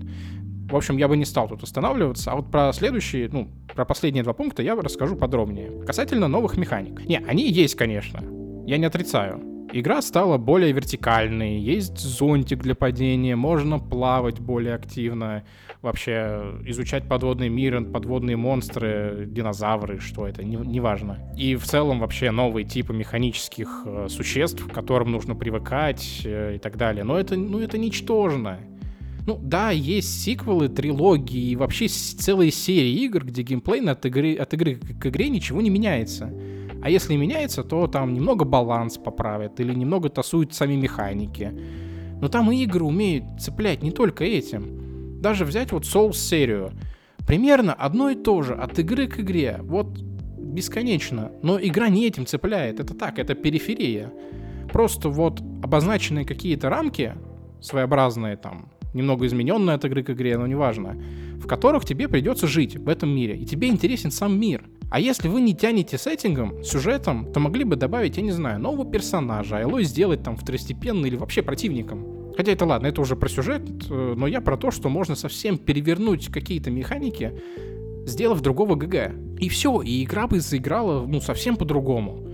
В 0.69 0.75
общем, 0.75 0.97
я 0.97 1.07
бы 1.07 1.17
не 1.17 1.25
стал 1.25 1.47
тут 1.47 1.63
останавливаться, 1.63 2.31
а 2.31 2.35
вот 2.35 2.51
про 2.51 2.71
следующие, 2.73 3.27
ну, 3.31 3.49
про 3.73 3.85
последние 3.85 4.23
два 4.23 4.33
пункта 4.33 4.61
я 4.61 4.75
расскажу 4.75 5.15
подробнее. 5.15 5.83
Касательно 5.85 6.27
новых 6.27 6.57
механик. 6.57 7.05
Не, 7.07 7.17
они 7.17 7.49
есть, 7.49 7.75
конечно. 7.75 8.21
Я 8.67 8.77
не 8.77 8.85
отрицаю. 8.85 9.41
Игра 9.71 10.01
стала 10.01 10.37
более 10.37 10.71
вертикальной, 10.71 11.59
есть 11.59 11.99
зонтик 11.99 12.59
для 12.59 12.73
падения, 12.73 13.35
можно 13.35 13.77
плавать 13.77 14.39
более 14.39 14.73
активно, 14.73 15.43
вообще 15.81 16.59
изучать 16.65 17.07
подводный 17.07 17.49
мир, 17.49 17.83
подводные 17.85 18.35
монстры, 18.35 19.25
динозавры, 19.27 19.99
что 19.99 20.27
это, 20.27 20.43
неважно. 20.43 21.19
Не, 21.35 21.43
не 21.43 21.51
и 21.51 21.55
в 21.55 21.65
целом 21.65 21.99
вообще 21.99 22.31
новые 22.31 22.65
типы 22.65 22.93
механических 22.93 23.83
э, 23.85 24.07
существ, 24.09 24.67
к 24.67 24.73
которым 24.73 25.11
нужно 25.11 25.35
привыкать 25.35 26.21
э, 26.25 26.55
и 26.55 26.57
так 26.57 26.75
далее. 26.77 27.03
Но 27.03 27.19
это, 27.19 27.35
ну, 27.35 27.59
это 27.59 27.77
ничтожно. 27.77 28.59
Ну 29.29 29.37
да, 29.39 29.69
есть 29.69 30.23
сиквелы, 30.23 30.69
трилогии 30.69 31.51
и 31.51 31.55
вообще 31.55 31.87
целые 31.87 32.49
серии 32.49 33.03
игр, 33.03 33.23
где 33.23 33.43
геймплей 33.43 33.87
от 33.87 34.03
игры, 34.07 34.33
от 34.33 34.55
игры 34.55 34.77
к 34.77 35.05
игре 35.05 35.29
ничего 35.29 35.61
не 35.61 35.69
меняется. 35.69 36.33
А 36.81 36.89
если 36.89 37.15
меняется, 37.15 37.63
то 37.63 37.85
там 37.85 38.15
немного 38.15 38.43
баланс 38.43 38.97
поправят 38.97 39.59
или 39.59 39.71
немного 39.71 40.09
тасуют 40.09 40.55
сами 40.55 40.73
механики. 40.73 41.53
Но 42.19 42.27
там 42.27 42.51
и 42.51 42.63
игры 42.63 42.83
умеют 42.83 43.39
цеплять 43.39 43.83
не 43.83 43.91
только 43.91 44.23
этим. 44.23 45.21
Даже 45.21 45.45
взять 45.45 45.71
вот 45.71 45.83
Souls 45.83 46.13
серию. 46.13 46.71
Примерно 47.27 47.75
одно 47.75 48.09
и 48.09 48.15
то 48.15 48.41
же 48.41 48.55
от 48.55 48.79
игры 48.79 49.05
к 49.05 49.19
игре. 49.19 49.59
Вот 49.61 49.99
бесконечно. 50.39 51.31
Но 51.43 51.59
игра 51.61 51.89
не 51.89 52.07
этим 52.07 52.25
цепляет. 52.25 52.79
Это 52.79 52.95
так, 52.95 53.19
это 53.19 53.35
периферия. 53.35 54.11
Просто 54.73 55.07
вот 55.09 55.39
обозначенные 55.61 56.25
какие-то 56.25 56.71
рамки, 56.71 57.13
своеобразные 57.61 58.35
там, 58.35 58.71
немного 58.93 59.25
измененная 59.25 59.75
от 59.75 59.85
игры 59.85 60.03
к 60.03 60.09
игре, 60.11 60.37
но 60.37 60.47
неважно, 60.47 60.97
в 61.41 61.47
которых 61.47 61.85
тебе 61.85 62.07
придется 62.07 62.47
жить 62.47 62.75
в 62.75 62.89
этом 62.89 63.09
мире, 63.09 63.37
и 63.37 63.45
тебе 63.45 63.67
интересен 63.67 64.11
сам 64.11 64.39
мир. 64.39 64.63
А 64.91 64.99
если 64.99 65.27
вы 65.27 65.41
не 65.41 65.53
тянете 65.53 65.97
сеттингом, 65.97 66.63
сюжетом, 66.63 67.31
то 67.31 67.39
могли 67.39 67.63
бы 67.63 67.75
добавить, 67.75 68.17
я 68.17 68.23
не 68.23 68.31
знаю, 68.31 68.59
нового 68.59 68.89
персонажа, 68.89 69.57
а 69.57 69.59
его 69.59 69.81
сделать 69.81 70.23
там 70.23 70.35
второстепенным 70.35 71.05
или 71.05 71.15
вообще 71.15 71.43
противником. 71.43 72.33
Хотя 72.35 72.53
это 72.53 72.65
ладно, 72.65 72.87
это 72.87 73.01
уже 73.01 73.15
про 73.15 73.29
сюжет, 73.29 73.61
э, 73.89 74.13
но 74.17 74.25
я 74.25 74.41
про 74.41 74.57
то, 74.57 74.71
что 74.71 74.89
можно 74.89 75.15
совсем 75.15 75.57
перевернуть 75.57 76.29
какие-то 76.29 76.71
механики, 76.71 77.33
сделав 78.05 78.41
другого 78.41 78.75
ГГ. 78.75 79.13
И 79.39 79.49
все, 79.49 79.81
и 79.81 80.03
игра 80.03 80.25
бы 80.25 80.39
заиграла, 80.39 81.05
ну, 81.05 81.21
совсем 81.21 81.55
по-другому. 81.55 82.25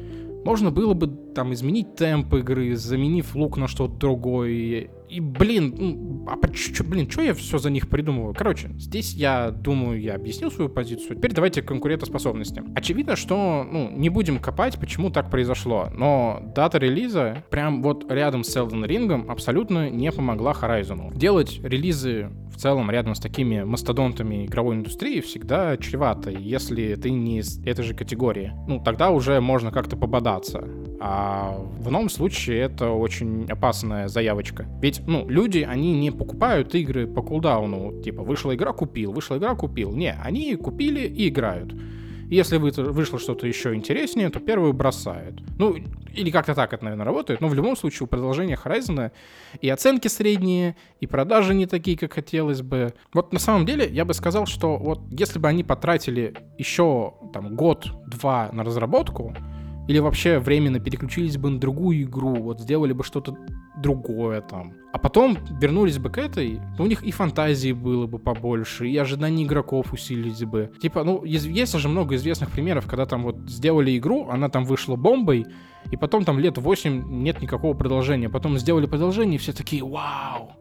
Можно 0.45 0.69
было 0.69 0.93
бы 0.93 1.07
там 1.33 1.53
изменить 1.53 1.95
темп 1.95 2.35
игры, 2.35 2.75
заменив 2.75 3.35
лук 3.35 3.57
на 3.57 3.67
что-то 3.67 3.95
другое, 3.95 4.89
и, 5.09 5.19
блин, 5.19 5.75
ну, 5.77 6.27
а 6.27 6.47
чё, 6.49 6.83
блин, 6.83 7.09
что 7.09 7.21
я 7.21 7.33
все 7.33 7.57
за 7.57 7.69
них 7.69 7.89
придумываю? 7.89 8.33
Короче, 8.33 8.69
здесь 8.77 9.13
я 9.13 9.51
думаю, 9.51 10.01
я 10.01 10.15
объяснил 10.15 10.51
свою 10.51 10.69
позицию. 10.69 11.17
Теперь 11.17 11.33
давайте 11.33 11.61
к 11.61 11.67
конкурентоспособности. 11.67 12.63
Очевидно, 12.75 13.15
что, 13.15 13.65
ну, 13.69 13.89
не 13.91 14.09
будем 14.09 14.39
копать, 14.39 14.79
почему 14.79 15.09
так 15.09 15.29
произошло, 15.29 15.89
но 15.93 16.41
дата 16.55 16.77
релиза 16.77 17.43
прям 17.49 17.81
вот 17.81 18.11
рядом 18.11 18.43
с 18.43 18.55
Elden 18.55 18.85
Ring 18.87 19.29
абсолютно 19.29 19.89
не 19.89 20.11
помогла 20.11 20.53
Horizon. 20.53 21.15
Делать 21.15 21.59
релизы 21.63 22.29
в 22.55 22.57
целом 22.57 22.89
рядом 22.89 23.15
с 23.15 23.19
такими 23.19 23.63
мастодонтами 23.63 24.45
игровой 24.45 24.75
индустрии 24.75 25.19
всегда 25.19 25.75
чревато, 25.77 26.29
если 26.29 26.95
ты 26.95 27.11
не 27.11 27.39
из 27.39 27.59
этой 27.65 27.83
же 27.83 27.93
категории. 27.93 28.53
Ну, 28.67 28.81
тогда 28.81 29.11
уже 29.11 29.41
можно 29.41 29.71
как-то 29.71 29.97
пободаться. 29.97 30.63
А 31.01 31.57
в 31.77 31.89
ином 31.89 32.09
случае 32.09 32.61
это 32.61 32.89
очень 32.91 33.45
опасная 33.49 34.07
заявочка. 34.07 34.65
Ведь, 34.81 34.94
ну, 35.05 35.27
люди, 35.27 35.59
они 35.59 35.93
не 35.93 36.11
покупают 36.11 36.73
игры 36.75 37.07
по 37.07 37.21
кулдауну. 37.21 38.01
Типа, 38.01 38.23
вышла 38.23 38.55
игра, 38.55 38.73
купил, 38.73 39.11
вышла 39.11 39.37
игра, 39.37 39.55
купил. 39.55 39.91
Не, 39.91 40.13
они 40.13 40.55
купили 40.55 41.07
и 41.07 41.29
играют. 41.29 41.73
Если 42.29 42.57
вышло 42.57 43.19
что-то 43.19 43.45
еще 43.45 43.75
интереснее, 43.75 44.29
то 44.29 44.39
первую 44.39 44.73
бросают. 44.73 45.41
Ну, 45.59 45.75
или 46.13 46.31
как-то 46.31 46.55
так 46.55 46.73
это, 46.73 46.83
наверное, 46.83 47.05
работает. 47.05 47.39
Но 47.39 47.47
в 47.47 47.53
любом 47.53 47.77
случае 47.77 48.05
у 48.05 48.07
продолжения 48.07 48.57
Horizon 48.61 49.11
и 49.61 49.69
оценки 49.69 50.07
средние, 50.07 50.75
и 50.99 51.07
продажи 51.07 51.53
не 51.53 51.67
такие, 51.67 51.97
как 51.97 52.13
хотелось 52.13 52.61
бы. 52.61 52.93
Вот 53.13 53.31
на 53.31 53.39
самом 53.39 53.65
деле 53.65 53.87
я 53.87 54.05
бы 54.05 54.13
сказал, 54.15 54.47
что 54.47 54.77
вот 54.77 55.01
если 55.11 55.37
бы 55.37 55.47
они 55.47 55.63
потратили 55.63 56.33
еще 56.57 57.13
там 57.31 57.55
год-два 57.55 58.49
на 58.51 58.63
разработку, 58.63 59.35
или 59.87 59.99
вообще 59.99 60.39
временно 60.39 60.79
переключились 60.79 61.37
бы 61.37 61.51
на 61.51 61.59
другую 61.59 62.03
игру, 62.03 62.35
вот 62.35 62.59
сделали 62.59 62.93
бы 62.93 63.03
что-то 63.03 63.37
другое 63.85 64.41
там. 64.41 64.73
А 64.93 64.97
потом 64.97 65.37
вернулись 65.61 65.99
бы 65.99 66.09
к 66.09 66.17
этой, 66.17 66.59
у 66.79 66.87
них 66.87 67.03
и 67.03 67.11
фантазии 67.11 67.71
было 67.71 68.07
бы 68.07 68.17
побольше, 68.17 68.87
и 68.87 68.97
ожидания 68.97 69.43
игроков 69.43 69.93
усилились 69.93 70.43
бы. 70.43 70.71
Типа, 70.81 71.03
ну, 71.03 71.23
есть 71.23 71.77
же 71.77 71.87
много 71.87 72.15
известных 72.15 72.49
примеров, 72.49 72.87
когда 72.87 73.05
там 73.05 73.23
вот 73.23 73.35
сделали 73.47 73.95
игру, 73.95 74.27
она 74.29 74.49
там 74.49 74.65
вышла 74.65 74.95
бомбой, 74.95 75.45
и 75.91 75.97
потом 75.97 76.25
там 76.25 76.39
лет 76.39 76.57
8 76.57 77.21
нет 77.21 77.41
никакого 77.43 77.75
продолжения. 77.75 78.27
Потом 78.27 78.57
сделали 78.57 78.87
продолжение, 78.87 79.35
и 79.35 79.37
все 79.37 79.53
такие, 79.53 79.83
вау, 79.83 80.53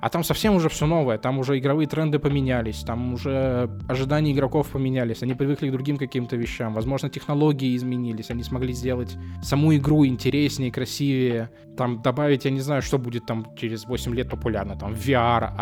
а 0.00 0.08
там 0.08 0.24
совсем 0.24 0.54
уже 0.54 0.68
все 0.68 0.86
новое, 0.86 1.18
там 1.18 1.38
уже 1.38 1.58
игровые 1.58 1.86
тренды 1.86 2.18
поменялись, 2.18 2.82
там 2.82 3.14
уже 3.14 3.70
ожидания 3.88 4.32
игроков 4.32 4.68
поменялись, 4.70 5.22
они 5.22 5.34
привыкли 5.34 5.68
к 5.68 5.72
другим 5.72 5.96
каким-то 5.96 6.36
вещам, 6.36 6.74
возможно, 6.74 7.10
технологии 7.10 7.76
изменились, 7.76 8.30
они 8.30 8.42
смогли 8.42 8.72
сделать 8.72 9.16
саму 9.42 9.74
игру 9.76 10.06
интереснее, 10.06 10.72
красивее, 10.72 11.50
там 11.76 12.02
добавить, 12.02 12.44
я 12.44 12.50
не 12.50 12.60
знаю, 12.60 12.82
что 12.82 12.98
будет 12.98 13.26
там 13.26 13.54
через 13.56 13.84
8 13.84 14.14
лет 14.14 14.30
популярно, 14.30 14.76
там 14.76 14.92
VR, 14.92 15.54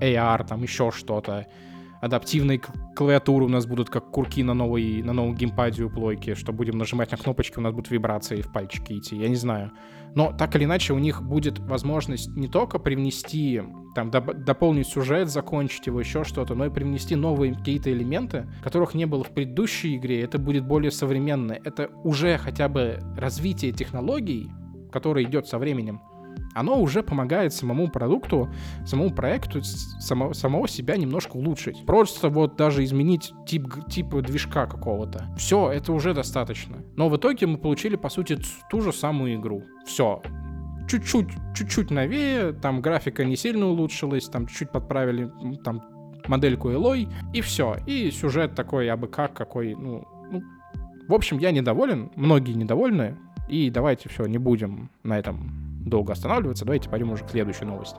AR, 0.00 0.46
там 0.46 0.62
еще 0.62 0.90
что-то 0.90 1.46
адаптивные 2.04 2.60
клавиатуры 2.94 3.46
у 3.46 3.48
нас 3.48 3.64
будут 3.64 3.88
как 3.88 4.10
курки 4.10 4.42
на, 4.42 4.52
новой, 4.52 5.02
на 5.02 5.14
новом 5.14 5.34
геймпаде 5.34 5.84
у 5.84 5.90
плойки, 5.90 6.34
что 6.34 6.52
будем 6.52 6.76
нажимать 6.76 7.10
на 7.10 7.16
кнопочки, 7.16 7.58
у 7.58 7.62
нас 7.62 7.72
будут 7.72 7.90
вибрации 7.90 8.42
в 8.42 8.52
пальчики 8.52 8.92
идти, 8.92 9.16
я 9.16 9.28
не 9.28 9.36
знаю. 9.36 9.72
Но 10.14 10.30
так 10.30 10.54
или 10.54 10.64
иначе 10.64 10.92
у 10.92 10.98
них 10.98 11.22
будет 11.22 11.58
возможность 11.60 12.28
не 12.36 12.46
только 12.46 12.78
привнести, 12.78 13.62
там, 13.94 14.10
доп- 14.10 14.34
дополнить 14.34 14.86
сюжет, 14.86 15.30
закончить 15.30 15.86
его, 15.86 15.98
еще 15.98 16.24
что-то, 16.24 16.54
но 16.54 16.66
и 16.66 16.70
привнести 16.70 17.16
новые 17.16 17.54
какие-то 17.54 17.90
элементы, 17.90 18.48
которых 18.62 18.92
не 18.92 19.06
было 19.06 19.24
в 19.24 19.30
предыдущей 19.30 19.96
игре. 19.96 20.20
Это 20.20 20.38
будет 20.38 20.66
более 20.66 20.90
современно. 20.90 21.52
Это 21.52 21.88
уже 22.04 22.36
хотя 22.36 22.68
бы 22.68 22.98
развитие 23.16 23.72
технологий, 23.72 24.50
которое 24.92 25.24
идет 25.24 25.48
со 25.48 25.58
временем 25.58 26.02
оно 26.54 26.80
уже 26.80 27.02
помогает 27.02 27.52
самому 27.52 27.88
продукту, 27.88 28.48
самому 28.86 29.10
проекту 29.10 29.62
само, 29.62 30.32
самого 30.32 30.68
себя 30.68 30.96
немножко 30.96 31.36
улучшить. 31.36 31.84
Просто 31.84 32.28
вот 32.28 32.56
даже 32.56 32.84
изменить 32.84 33.32
тип, 33.46 33.66
тип 33.90 34.14
движка 34.14 34.66
какого-то. 34.66 35.26
Все, 35.36 35.70
это 35.70 35.92
уже 35.92 36.14
достаточно. 36.14 36.78
Но 36.96 37.08
в 37.08 37.16
итоге 37.16 37.46
мы 37.46 37.58
получили, 37.58 37.96
по 37.96 38.08
сути, 38.08 38.38
ту 38.70 38.80
же 38.80 38.92
самую 38.92 39.34
игру. 39.36 39.64
Все, 39.84 40.22
чуть-чуть, 40.88 41.28
чуть-чуть 41.54 41.90
новее, 41.90 42.52
там 42.52 42.80
графика 42.80 43.24
не 43.24 43.36
сильно 43.36 43.66
улучшилась, 43.66 44.28
там 44.28 44.46
чуть-чуть 44.46 44.70
подправили 44.70 45.30
там 45.64 45.82
модельку 46.28 46.70
Элой, 46.70 47.08
и 47.32 47.40
все. 47.40 47.76
И 47.86 48.10
сюжет 48.10 48.54
такой, 48.54 48.88
абы 48.90 49.08
как, 49.08 49.34
какой, 49.34 49.74
ну, 49.74 50.06
ну... 50.30 50.42
В 51.08 51.12
общем, 51.12 51.38
я 51.38 51.50
недоволен, 51.50 52.10
многие 52.16 52.52
недовольны, 52.52 53.16
и 53.48 53.68
давайте 53.70 54.08
все, 54.08 54.24
не 54.24 54.38
будем 54.38 54.90
на 55.02 55.18
этом 55.18 55.73
долго 55.84 56.12
останавливаться. 56.12 56.64
Давайте 56.64 56.88
пойдем 56.88 57.12
уже 57.12 57.24
к 57.24 57.30
следующей 57.30 57.64
новости. 57.64 57.96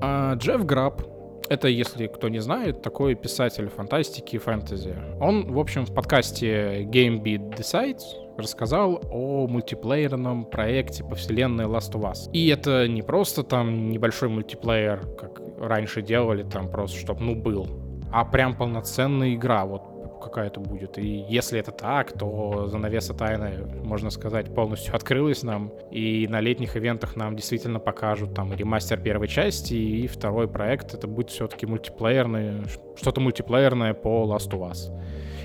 А, 0.00 0.34
Джефф 0.34 0.64
Граб, 0.64 1.02
это, 1.48 1.68
если 1.68 2.06
кто 2.06 2.28
не 2.28 2.40
знает, 2.40 2.82
такой 2.82 3.14
писатель 3.14 3.68
фантастики 3.68 4.36
и 4.36 4.38
фэнтези. 4.38 4.96
Он, 5.20 5.52
в 5.52 5.58
общем, 5.58 5.84
в 5.84 5.94
подкасте 5.94 6.84
Game 6.84 7.22
Beat 7.22 7.56
Decides 7.56 8.02
рассказал 8.38 9.02
о 9.10 9.46
мультиплеерном 9.46 10.46
проекте 10.46 11.04
по 11.04 11.14
вселенной 11.14 11.66
Last 11.66 11.92
of 11.92 12.10
Us. 12.10 12.30
И 12.32 12.48
это 12.48 12.88
не 12.88 13.02
просто 13.02 13.42
там 13.42 13.90
небольшой 13.90 14.30
мультиплеер, 14.30 15.06
как 15.16 15.40
раньше 15.58 16.02
делали, 16.02 16.42
там 16.42 16.70
просто, 16.70 16.98
чтобы, 16.98 17.20
ну, 17.20 17.34
был, 17.34 17.66
а 18.10 18.24
прям 18.24 18.56
полноценная 18.56 19.34
игра, 19.34 19.64
вот 19.66 19.91
какая-то 20.22 20.60
будет. 20.60 20.98
И 20.98 21.24
если 21.28 21.58
это 21.58 21.72
так, 21.72 22.12
то 22.12 22.66
занавеса 22.68 23.14
тайны, 23.14 23.64
можно 23.82 24.10
сказать, 24.10 24.54
полностью 24.54 24.94
открылась 24.96 25.42
нам. 25.42 25.72
И 25.90 26.26
на 26.28 26.40
летних 26.40 26.76
ивентах 26.76 27.16
нам 27.16 27.36
действительно 27.36 27.80
покажут 27.80 28.34
там 28.34 28.52
ремастер 28.52 29.00
первой 29.00 29.28
части, 29.28 29.74
и 29.74 30.06
второй 30.06 30.48
проект 30.48 30.94
это 30.94 31.06
будет 31.06 31.30
все-таки 31.30 31.66
мультиплеерный, 31.66 32.64
что-то 32.96 33.20
мультиплеерное 33.20 33.94
по 33.94 34.24
Last 34.24 34.50
of 34.50 34.70
Us. 34.70 34.90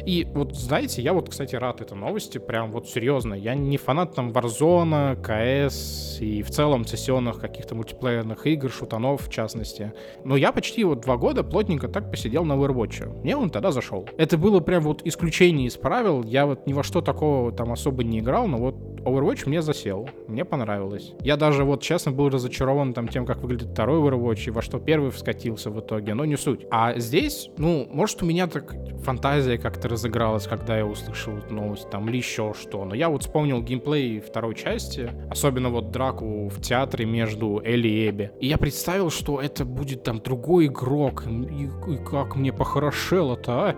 И 0.07 0.25
вот, 0.33 0.55
знаете, 0.55 1.01
я 1.01 1.11
вот, 1.11 1.29
кстати, 1.29 1.57
рад 1.57 1.81
этой 1.81 1.97
новости, 1.97 2.37
прям 2.37 2.71
вот 2.71 2.87
серьезно. 2.87 3.33
Я 3.33 3.55
не 3.55 3.75
фанат 3.75 4.15
там 4.15 4.29
Warzone, 4.29 5.21
CS 5.21 6.19
и 6.21 6.43
в 6.43 6.49
целом 6.49 6.85
сессионных 6.85 7.41
каких-то 7.41 7.75
мультиплеерных 7.75 8.47
игр, 8.47 8.71
шутанов 8.71 9.27
в 9.27 9.29
частности. 9.29 9.91
Но 10.23 10.37
я 10.37 10.53
почти 10.53 10.85
вот 10.85 11.01
два 11.01 11.17
года 11.17 11.43
плотненько 11.43 11.89
так 11.89 12.09
посидел 12.09 12.45
на 12.45 12.53
Overwatch. 12.53 13.21
Мне 13.21 13.35
он 13.35 13.49
тогда 13.49 13.73
зашел. 13.73 14.07
Это 14.17 14.37
было 14.37 14.61
прям 14.61 14.83
вот 14.83 15.01
исключение 15.03 15.67
из 15.67 15.75
правил. 15.75 16.23
Я 16.23 16.45
вот 16.45 16.67
ни 16.67 16.71
во 16.71 16.83
что 16.83 17.01
такого 17.01 17.51
там 17.51 17.73
особо 17.73 18.05
не 18.05 18.19
играл, 18.19 18.47
но 18.47 18.59
вот 18.59 18.75
Overwatch 19.01 19.43
мне 19.45 19.61
засел. 19.61 20.09
Мне 20.29 20.45
понравилось. 20.45 21.15
Я 21.19 21.35
даже 21.35 21.65
вот 21.65 21.81
честно 21.81 22.13
был 22.13 22.29
разочарован 22.29 22.93
там 22.93 23.09
тем, 23.09 23.25
как 23.25 23.39
выглядит 23.39 23.71
второй 23.71 23.99
Overwatch 23.99 24.47
и 24.47 24.51
во 24.51 24.61
что 24.61 24.79
первый 24.79 25.11
вскатился 25.11 25.69
в 25.69 25.81
итоге, 25.81 26.13
но 26.13 26.23
не 26.23 26.37
суть. 26.37 26.65
А 26.71 26.97
здесь, 26.97 27.49
ну, 27.57 27.85
может 27.91 28.23
у 28.23 28.25
меня 28.25 28.47
так 28.47 28.73
фантазия 29.03 29.57
как-то 29.57 29.89
разыгралась, 29.97 30.45
когда 30.45 30.77
я 30.77 30.85
услышал 30.85 31.37
эту 31.37 31.53
новость, 31.53 31.89
там, 31.89 32.07
или 32.07 32.17
еще 32.17 32.53
что. 32.59 32.85
Но 32.85 32.93
я 32.93 33.09
вот 33.09 33.23
вспомнил 33.23 33.61
геймплей 33.61 34.19
второй 34.19 34.53
части, 34.53 35.09
особенно 35.29 35.69
вот 35.69 35.91
драку 35.91 36.47
в 36.49 36.61
театре 36.61 37.05
между 37.05 37.59
Элли 37.65 37.87
и 37.87 38.09
Эбби. 38.09 38.31
И 38.39 38.47
я 38.47 38.57
представил, 38.57 39.09
что 39.09 39.41
это 39.41 39.65
будет 39.65 40.03
там 40.03 40.21
другой 40.21 40.67
игрок, 40.67 41.23
и, 41.25 41.63
и 41.65 41.97
как 42.05 42.35
мне 42.35 42.53
похорошело-то, 42.53 43.51
а? 43.51 43.75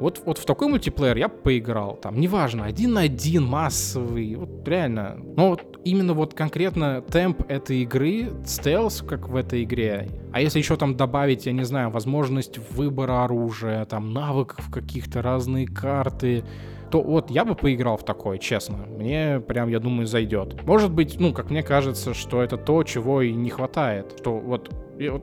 Вот, 0.00 0.22
вот 0.24 0.38
в 0.38 0.44
такой 0.44 0.68
мультиплеер 0.68 1.16
я 1.16 1.28
поиграл. 1.28 1.96
Там, 1.96 2.20
неважно, 2.20 2.64
один 2.64 2.94
на 2.94 3.02
один, 3.02 3.44
массовый. 3.44 4.34
Вот 4.36 4.66
реально. 4.66 5.16
Но 5.36 5.50
вот 5.50 5.80
именно 5.84 6.14
вот 6.14 6.34
конкретно 6.34 7.02
темп 7.02 7.42
этой 7.48 7.82
игры, 7.82 8.30
стелс, 8.44 9.02
как 9.06 9.28
в 9.28 9.36
этой 9.36 9.64
игре. 9.64 10.08
А 10.32 10.40
если 10.40 10.58
еще 10.58 10.76
там 10.76 10.96
добавить, 10.96 11.46
я 11.46 11.52
не 11.52 11.64
знаю, 11.64 11.90
возможность 11.90 12.58
выбора 12.70 13.24
оружия, 13.24 13.84
там 13.86 14.12
навыков 14.12 14.70
каких-то, 14.72 15.22
разные 15.22 15.66
карты, 15.66 16.44
то 16.90 17.02
вот 17.02 17.30
я 17.30 17.44
бы 17.44 17.54
поиграл 17.54 17.96
в 17.96 18.04
такое, 18.04 18.38
честно. 18.38 18.78
Мне 18.78 19.40
прям, 19.40 19.68
я 19.68 19.78
думаю, 19.78 20.06
зайдет. 20.06 20.64
Может 20.64 20.92
быть, 20.92 21.18
ну, 21.18 21.32
как 21.32 21.50
мне 21.50 21.62
кажется, 21.62 22.14
что 22.14 22.42
это 22.42 22.56
то, 22.56 22.82
чего 22.82 23.22
и 23.22 23.32
не 23.32 23.50
хватает. 23.50 24.14
Что 24.18 24.38
вот 24.38 24.70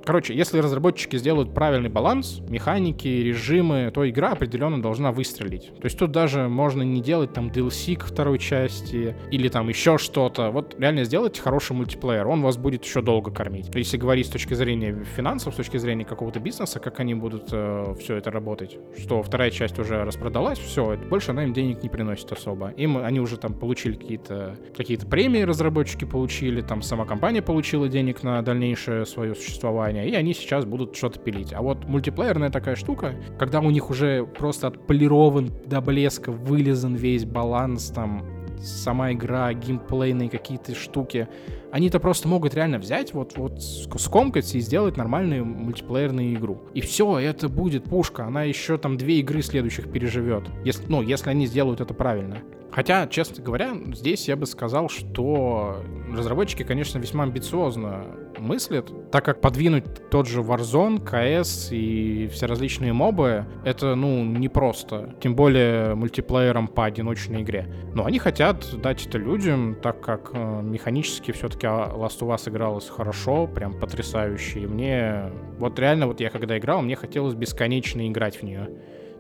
короче, 0.05 0.33
если 0.33 0.59
разработчики 0.59 1.17
сделают 1.17 1.53
правильный 1.53 1.89
баланс, 1.89 2.39
механики, 2.47 3.07
режимы, 3.07 3.91
то 3.93 4.07
игра 4.09 4.31
определенно 4.31 4.81
должна 4.81 5.11
выстрелить. 5.11 5.73
То 5.75 5.85
есть 5.85 5.97
тут 5.97 6.11
даже 6.11 6.47
можно 6.47 6.81
не 6.81 7.01
делать 7.01 7.33
там 7.33 7.49
DLC 7.49 7.97
к 7.97 8.05
второй 8.05 8.39
части 8.39 9.15
или 9.31 9.49
там 9.49 9.69
еще 9.69 9.97
что-то. 9.97 10.51
Вот 10.51 10.75
реально 10.79 11.03
сделать 11.03 11.39
хороший 11.39 11.73
мультиплеер, 11.73 12.27
он 12.27 12.41
вас 12.41 12.57
будет 12.57 12.85
еще 12.85 13.01
долго 13.01 13.31
кормить. 13.31 13.73
Если 13.75 13.97
говорить 13.97 14.27
с 14.27 14.29
точки 14.29 14.53
зрения 14.53 15.03
финансов, 15.15 15.53
с 15.53 15.57
точки 15.57 15.77
зрения 15.77 16.05
какого-то 16.05 16.39
бизнеса, 16.39 16.79
как 16.79 16.99
они 16.99 17.13
будут 17.13 17.49
э, 17.51 17.95
все 17.99 18.15
это 18.15 18.31
работать, 18.31 18.77
что 18.97 19.21
вторая 19.21 19.51
часть 19.51 19.77
уже 19.79 20.03
распродалась, 20.03 20.59
все, 20.59 20.97
больше 21.09 21.31
она 21.31 21.43
им 21.43 21.53
денег 21.53 21.83
не 21.83 21.89
приносит 21.89 22.31
особо. 22.31 22.69
Им 22.77 22.97
они 22.97 23.19
уже 23.19 23.37
там 23.37 23.53
получили 23.53 23.95
какие-то 23.95 24.55
какие 24.75 24.95
премии, 24.97 25.41
разработчики 25.41 26.05
получили, 26.05 26.61
там 26.61 26.81
сама 26.81 27.05
компания 27.05 27.41
получила 27.41 27.89
денег 27.89 28.23
на 28.23 28.41
дальнейшее 28.41 29.05
свое 29.05 29.35
существование 29.35 29.64
существования, 29.65 30.07
и 30.07 30.15
они 30.15 30.33
сейчас 30.33 30.65
будут 30.65 30.95
что-то 30.95 31.19
пилить. 31.19 31.53
А 31.53 31.61
вот 31.61 31.85
мультиплеерная 31.85 32.49
такая 32.49 32.75
штука, 32.75 33.15
когда 33.39 33.59
у 33.59 33.71
них 33.71 33.89
уже 33.89 34.25
просто 34.25 34.67
отполирован 34.67 35.51
до 35.65 35.81
блеска, 35.81 36.31
вылезан 36.31 36.95
весь 36.95 37.25
баланс, 37.25 37.89
там, 37.89 38.23
сама 38.59 39.11
игра, 39.11 39.53
геймплейные 39.53 40.29
какие-то 40.29 40.75
штуки, 40.75 41.27
они-то 41.71 41.99
просто 41.99 42.27
могут 42.27 42.55
реально 42.55 42.77
взять, 42.77 43.13
вот, 43.13 43.37
вот 43.37 43.61
скомкать 43.61 44.55
и 44.55 44.59
сделать 44.59 44.97
нормальную 44.97 45.45
мультиплеерную 45.45 46.33
игру. 46.35 46.61
И 46.73 46.81
все, 46.81 47.19
это 47.19 47.49
будет 47.49 47.83
пушка. 47.83 48.25
Она 48.25 48.43
еще 48.43 48.77
там 48.77 48.97
две 48.97 49.19
игры 49.19 49.41
следующих 49.41 49.91
переживет. 49.91 50.43
Если, 50.63 50.85
ну, 50.87 51.01
если 51.01 51.29
они 51.29 51.47
сделают 51.47 51.81
это 51.81 51.93
правильно. 51.93 52.37
Хотя, 52.75 53.07
честно 53.07 53.41
говоря, 53.41 53.73
здесь 53.93 54.27
я 54.27 54.35
бы 54.35 54.45
сказал, 54.45 54.89
что 54.89 55.81
разработчики, 56.13 56.63
конечно, 56.63 56.99
весьма 56.99 57.23
амбициозно 57.23 58.05
мыслят, 58.37 58.91
так 59.11 59.23
как 59.23 59.39
подвинуть 59.39 59.85
тот 60.09 60.27
же 60.27 60.41
Warzone, 60.41 61.01
CS 61.01 61.69
и 61.73 62.27
все 62.27 62.47
различные 62.47 62.91
мобы, 62.91 63.45
это, 63.63 63.95
ну, 63.95 64.25
непросто. 64.25 65.15
Тем 65.21 65.37
более 65.37 65.95
мультиплеером 65.95 66.67
по 66.67 66.83
одиночной 66.83 67.43
игре. 67.43 67.73
Но 67.93 68.03
они 68.03 68.19
хотят 68.19 68.65
дать 68.81 69.07
это 69.07 69.19
людям, 69.19 69.77
так 69.81 70.01
как 70.01 70.31
э, 70.33 70.61
механически 70.61 71.31
все-таки 71.31 71.67
Last 71.67 72.19
of 72.19 72.35
Us 72.35 72.49
игралось 72.49 72.89
хорошо, 72.89 73.47
прям 73.47 73.79
потрясающе. 73.79 74.59
И 74.59 74.67
мне, 74.67 75.31
вот 75.59 75.79
реально, 75.79 76.07
вот 76.07 76.19
я 76.19 76.29
когда 76.29 76.57
играл, 76.57 76.81
мне 76.81 76.97
хотелось 76.97 77.35
бесконечно 77.35 78.05
играть 78.05 78.35
в 78.35 78.43
нее. 78.43 78.69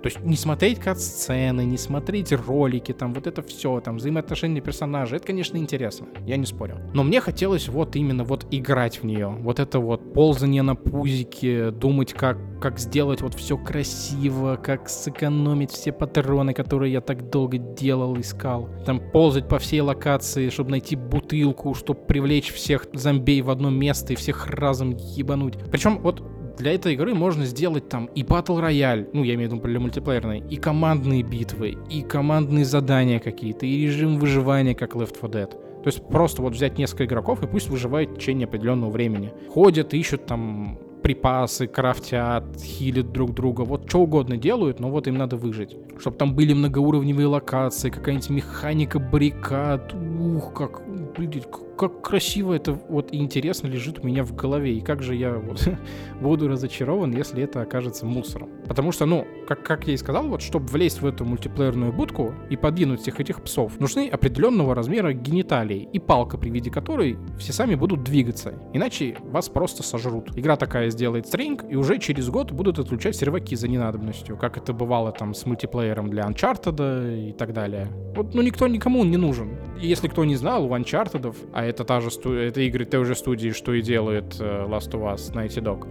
То 0.05 0.09
есть 0.09 0.23
не 0.23 0.35
смотреть 0.35 0.79
кат-сцены, 0.79 1.65
не 1.65 1.77
смотреть 1.79 2.31
ролики, 2.31 2.91
там 2.91 3.11
вот 3.15 3.25
это 3.25 3.41
все, 3.41 3.79
там 3.79 3.97
взаимоотношения 3.97 4.61
персонажей, 4.61 5.17
это, 5.17 5.25
конечно, 5.25 5.57
интересно, 5.57 6.05
я 6.27 6.37
не 6.37 6.45
спорю. 6.45 6.77
Но 6.93 7.01
мне 7.01 7.19
хотелось 7.21 7.67
вот 7.69 7.95
именно 7.95 8.23
вот 8.23 8.45
играть 8.51 9.01
в 9.01 9.03
нее. 9.03 9.29
Вот 9.29 9.59
это 9.59 9.79
вот 9.79 10.13
ползание 10.13 10.61
на 10.61 10.75
пузике, 10.75 11.71
думать, 11.71 12.13
как, 12.13 12.37
как 12.61 12.77
сделать 12.77 13.21
вот 13.21 13.33
все 13.33 13.57
красиво, 13.57 14.59
как 14.63 14.89
сэкономить 14.89 15.71
все 15.71 15.91
патроны, 15.91 16.53
которые 16.53 16.93
я 16.93 17.01
так 17.01 17.31
долго 17.31 17.57
делал, 17.57 18.15
искал. 18.19 18.69
Там 18.85 19.01
ползать 19.11 19.47
по 19.47 19.57
всей 19.57 19.81
локации, 19.81 20.49
чтобы 20.49 20.69
найти 20.69 20.95
бутылку, 20.95 21.73
чтобы 21.73 22.01
привлечь 22.01 22.53
всех 22.53 22.85
зомбей 22.93 23.41
в 23.41 23.49
одно 23.49 23.71
место 23.71 24.13
и 24.13 24.15
всех 24.15 24.51
разом 24.51 24.95
ебануть. 24.95 25.55
Причем 25.71 25.97
вот 25.97 26.21
для 26.57 26.73
этой 26.73 26.93
игры 26.93 27.13
можно 27.13 27.45
сделать 27.45 27.89
там 27.89 28.05
и 28.05 28.23
батл 28.23 28.59
рояль, 28.59 29.07
ну, 29.13 29.23
я 29.23 29.35
имею 29.35 29.49
в 29.49 29.53
виду 29.53 29.67
для 29.67 29.79
мультиплеерной, 29.79 30.43
и 30.49 30.57
командные 30.57 31.23
битвы, 31.23 31.77
и 31.89 32.01
командные 32.01 32.65
задания 32.65 33.19
какие-то, 33.19 33.65
и 33.65 33.85
режим 33.85 34.19
выживания, 34.19 34.75
как 34.75 34.95
Left 34.95 35.15
4 35.19 35.33
Dead. 35.33 35.49
То 35.49 35.87
есть 35.87 36.07
просто 36.07 36.41
вот 36.41 36.53
взять 36.53 36.77
несколько 36.77 37.05
игроков 37.05 37.43
и 37.43 37.47
пусть 37.47 37.69
выживают 37.69 38.11
в 38.11 38.15
течение 38.15 38.45
определенного 38.45 38.89
времени. 38.89 39.31
Ходят, 39.49 39.93
ищут 39.93 40.25
там 40.25 40.79
припасы, 41.03 41.67
крафтят, 41.67 42.59
хилят 42.59 43.11
друг 43.11 43.35
друга, 43.35 43.61
вот 43.61 43.87
что 43.87 43.99
угодно 43.99 44.37
делают, 44.37 44.79
но 44.79 44.89
вот 44.89 45.07
им 45.07 45.17
надо 45.17 45.37
выжить. 45.37 45.77
Чтобы 45.99 46.17
там 46.17 46.33
были 46.33 46.53
многоуровневые 46.53 47.27
локации, 47.27 47.91
какая-нибудь 47.91 48.31
механика 48.31 48.97
баррикад, 48.97 49.93
ух, 49.93 50.51
как, 50.55 50.81
блин, 50.95 51.43
как 51.77 52.01
красиво 52.01 52.53
это 52.53 52.73
вот 52.73 53.11
и 53.11 53.17
интересно 53.17 53.67
лежит 53.67 53.99
у 53.99 54.07
меня 54.07 54.23
в 54.23 54.33
голове, 54.33 54.73
и 54.73 54.81
как 54.81 55.01
же 55.01 55.15
я 55.15 55.33
вот 55.33 55.67
буду 56.21 56.47
разочарован, 56.47 57.11
если 57.11 57.43
это 57.43 57.61
окажется 57.61 58.05
мусором. 58.05 58.49
Потому 58.67 58.91
что, 58.91 59.05
ну, 59.05 59.27
как, 59.47 59.63
как 59.63 59.87
я 59.87 59.93
и 59.93 59.97
сказал, 59.97 60.27
вот, 60.27 60.41
чтобы 60.41 60.67
влезть 60.67 61.01
в 61.01 61.05
эту 61.05 61.25
мультиплеерную 61.25 61.91
будку 61.93 62.33
и 62.49 62.55
подвинуть 62.55 63.01
всех 63.01 63.19
этих 63.19 63.43
псов, 63.43 63.79
нужны 63.79 64.07
определенного 64.07 64.73
размера 64.73 65.13
гениталии 65.13 65.87
и 65.91 65.99
палка, 65.99 66.37
при 66.37 66.49
виде 66.49 66.71
которой 66.71 67.17
все 67.37 67.53
сами 67.53 67.75
будут 67.75 68.03
двигаться, 68.03 68.53
иначе 68.73 69.17
вас 69.23 69.49
просто 69.49 69.83
сожрут. 69.83 70.37
Игра 70.37 70.55
такая 70.55 70.89
сделает 70.89 71.27
стринг, 71.27 71.65
и 71.69 71.75
уже 71.75 71.99
через 71.99 72.29
год 72.29 72.51
будут 72.51 72.79
отключать 72.79 73.15
серваки 73.15 73.55
за 73.55 73.67
ненадобностью, 73.67 74.37
как 74.37 74.57
это 74.57 74.73
бывало 74.73 75.11
там 75.11 75.33
с 75.33 75.45
мультиплеером 75.45 76.09
для 76.09 76.23
Uncharted 76.23 77.29
и 77.29 77.33
так 77.33 77.53
далее. 77.53 77.87
Вот, 78.15 78.33
ну, 78.33 78.41
никто 78.41 78.67
никому 78.67 79.03
не 79.03 79.17
нужен. 79.17 79.57
И 79.81 79.87
если 79.87 80.07
кто 80.07 80.23
не 80.23 80.35
знал, 80.35 80.65
у 80.65 80.69
Uncharted, 80.85 81.35
а 81.53 81.65
это 81.65 81.83
та 81.83 81.99
же 81.99 82.11
сту... 82.11 82.33
это 82.33 82.61
игры 82.61 82.85
той 82.85 83.05
же 83.05 83.15
студии, 83.15 83.49
что 83.49 83.73
и 83.73 83.81
делает 83.81 84.35
uh, 84.35 84.69
Last 84.69 84.91
of 84.91 85.13
Us, 85.13 85.33
Naughty 85.33 85.61
Dog, 85.61 85.87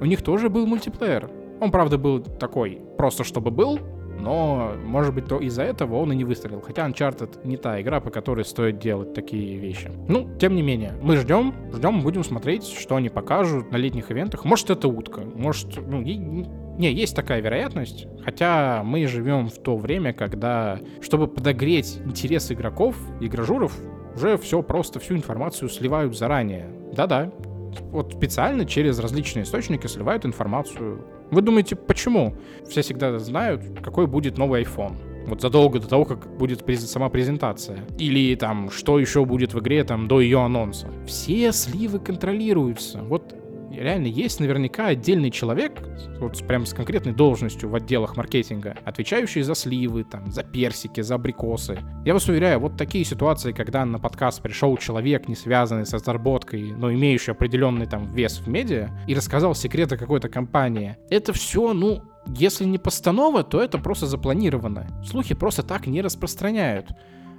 у 0.00 0.04
них 0.04 0.22
тоже 0.22 0.48
был 0.48 0.66
мультиплеер. 0.66 1.30
Он, 1.60 1.70
правда, 1.70 1.98
был 1.98 2.20
такой, 2.20 2.80
просто 2.96 3.24
чтобы 3.24 3.50
был, 3.50 3.80
но, 4.20 4.72
может 4.84 5.14
быть, 5.14 5.26
то 5.26 5.38
из-за 5.38 5.62
этого 5.62 5.96
он 5.96 6.12
и 6.12 6.16
не 6.16 6.24
выстрелил. 6.24 6.60
Хотя 6.60 6.86
Uncharted 6.88 7.46
не 7.46 7.56
та 7.56 7.80
игра, 7.80 8.00
по 8.00 8.10
которой 8.10 8.44
стоит 8.44 8.78
делать 8.78 9.14
такие 9.14 9.58
вещи. 9.58 9.90
Ну, 10.08 10.28
тем 10.38 10.54
не 10.54 10.62
менее, 10.62 10.94
мы 11.02 11.16
ждем, 11.16 11.54
ждем, 11.72 12.02
будем 12.02 12.24
смотреть, 12.24 12.66
что 12.66 12.96
они 12.96 13.08
покажут 13.08 13.70
на 13.70 13.76
летних 13.76 14.10
ивентах. 14.10 14.44
Может, 14.44 14.70
это 14.70 14.88
утка, 14.88 15.22
может, 15.22 15.76
ну, 15.86 16.00
не, 16.00 16.92
есть 16.92 17.16
такая 17.16 17.40
вероятность, 17.40 18.06
хотя 18.22 18.82
мы 18.84 19.06
живем 19.06 19.48
в 19.48 19.58
то 19.58 19.76
время, 19.76 20.12
когда, 20.12 20.80
чтобы 21.00 21.26
подогреть 21.26 22.00
интерес 22.04 22.50
игроков, 22.52 22.96
игражуров, 23.20 23.78
уже 24.16 24.36
все 24.38 24.62
просто, 24.62 24.98
всю 24.98 25.14
информацию 25.14 25.68
сливают 25.68 26.16
заранее. 26.16 26.66
Да-да, 26.92 27.30
вот 27.90 28.14
специально 28.14 28.64
через 28.64 28.98
различные 28.98 29.44
источники 29.44 29.86
сливают 29.86 30.24
информацию. 30.24 31.04
Вы 31.30 31.42
думаете, 31.42 31.76
почему? 31.76 32.34
Все 32.68 32.82
всегда 32.82 33.18
знают, 33.18 33.62
какой 33.82 34.06
будет 34.06 34.38
новый 34.38 34.62
iPhone. 34.62 34.96
Вот 35.26 35.40
задолго 35.40 35.80
до 35.80 35.88
того, 35.88 36.04
как 36.04 36.36
будет 36.38 36.62
сама 36.80 37.08
презентация. 37.08 37.80
Или 37.98 38.34
там, 38.36 38.70
что 38.70 38.98
еще 38.98 39.24
будет 39.24 39.54
в 39.54 39.58
игре 39.58 39.82
там 39.82 40.06
до 40.06 40.20
ее 40.20 40.40
анонса. 40.40 40.86
Все 41.04 41.52
сливы 41.52 41.98
контролируются. 41.98 43.02
Вот 43.02 43.34
реально 43.76 44.06
есть 44.06 44.40
наверняка 44.40 44.86
отдельный 44.86 45.30
человек, 45.30 45.82
вот 46.18 46.46
прям 46.46 46.66
с 46.66 46.72
конкретной 46.72 47.12
должностью 47.12 47.68
в 47.68 47.74
отделах 47.74 48.16
маркетинга, 48.16 48.76
отвечающий 48.84 49.42
за 49.42 49.54
сливы, 49.54 50.04
там, 50.04 50.30
за 50.30 50.42
персики, 50.42 51.00
за 51.00 51.16
абрикосы. 51.16 51.78
Я 52.04 52.14
вас 52.14 52.28
уверяю, 52.28 52.60
вот 52.60 52.76
такие 52.76 53.04
ситуации, 53.04 53.52
когда 53.52 53.84
на 53.84 53.98
подкаст 53.98 54.42
пришел 54.42 54.76
человек, 54.76 55.28
не 55.28 55.34
связанный 55.34 55.86
с 55.86 55.92
разработкой, 55.92 56.72
но 56.72 56.92
имеющий 56.92 57.32
определенный 57.32 57.86
там 57.86 58.10
вес 58.10 58.38
в 58.38 58.48
медиа, 58.48 58.90
и 59.06 59.14
рассказал 59.14 59.54
секреты 59.54 59.96
какой-то 59.96 60.28
компании, 60.28 60.96
это 61.10 61.32
все, 61.32 61.72
ну, 61.72 62.02
если 62.26 62.64
не 62.64 62.78
постанова, 62.78 63.44
то 63.44 63.62
это 63.62 63.78
просто 63.78 64.06
запланировано. 64.06 64.86
Слухи 65.04 65.34
просто 65.34 65.62
так 65.62 65.86
не 65.86 66.02
распространяют. 66.02 66.88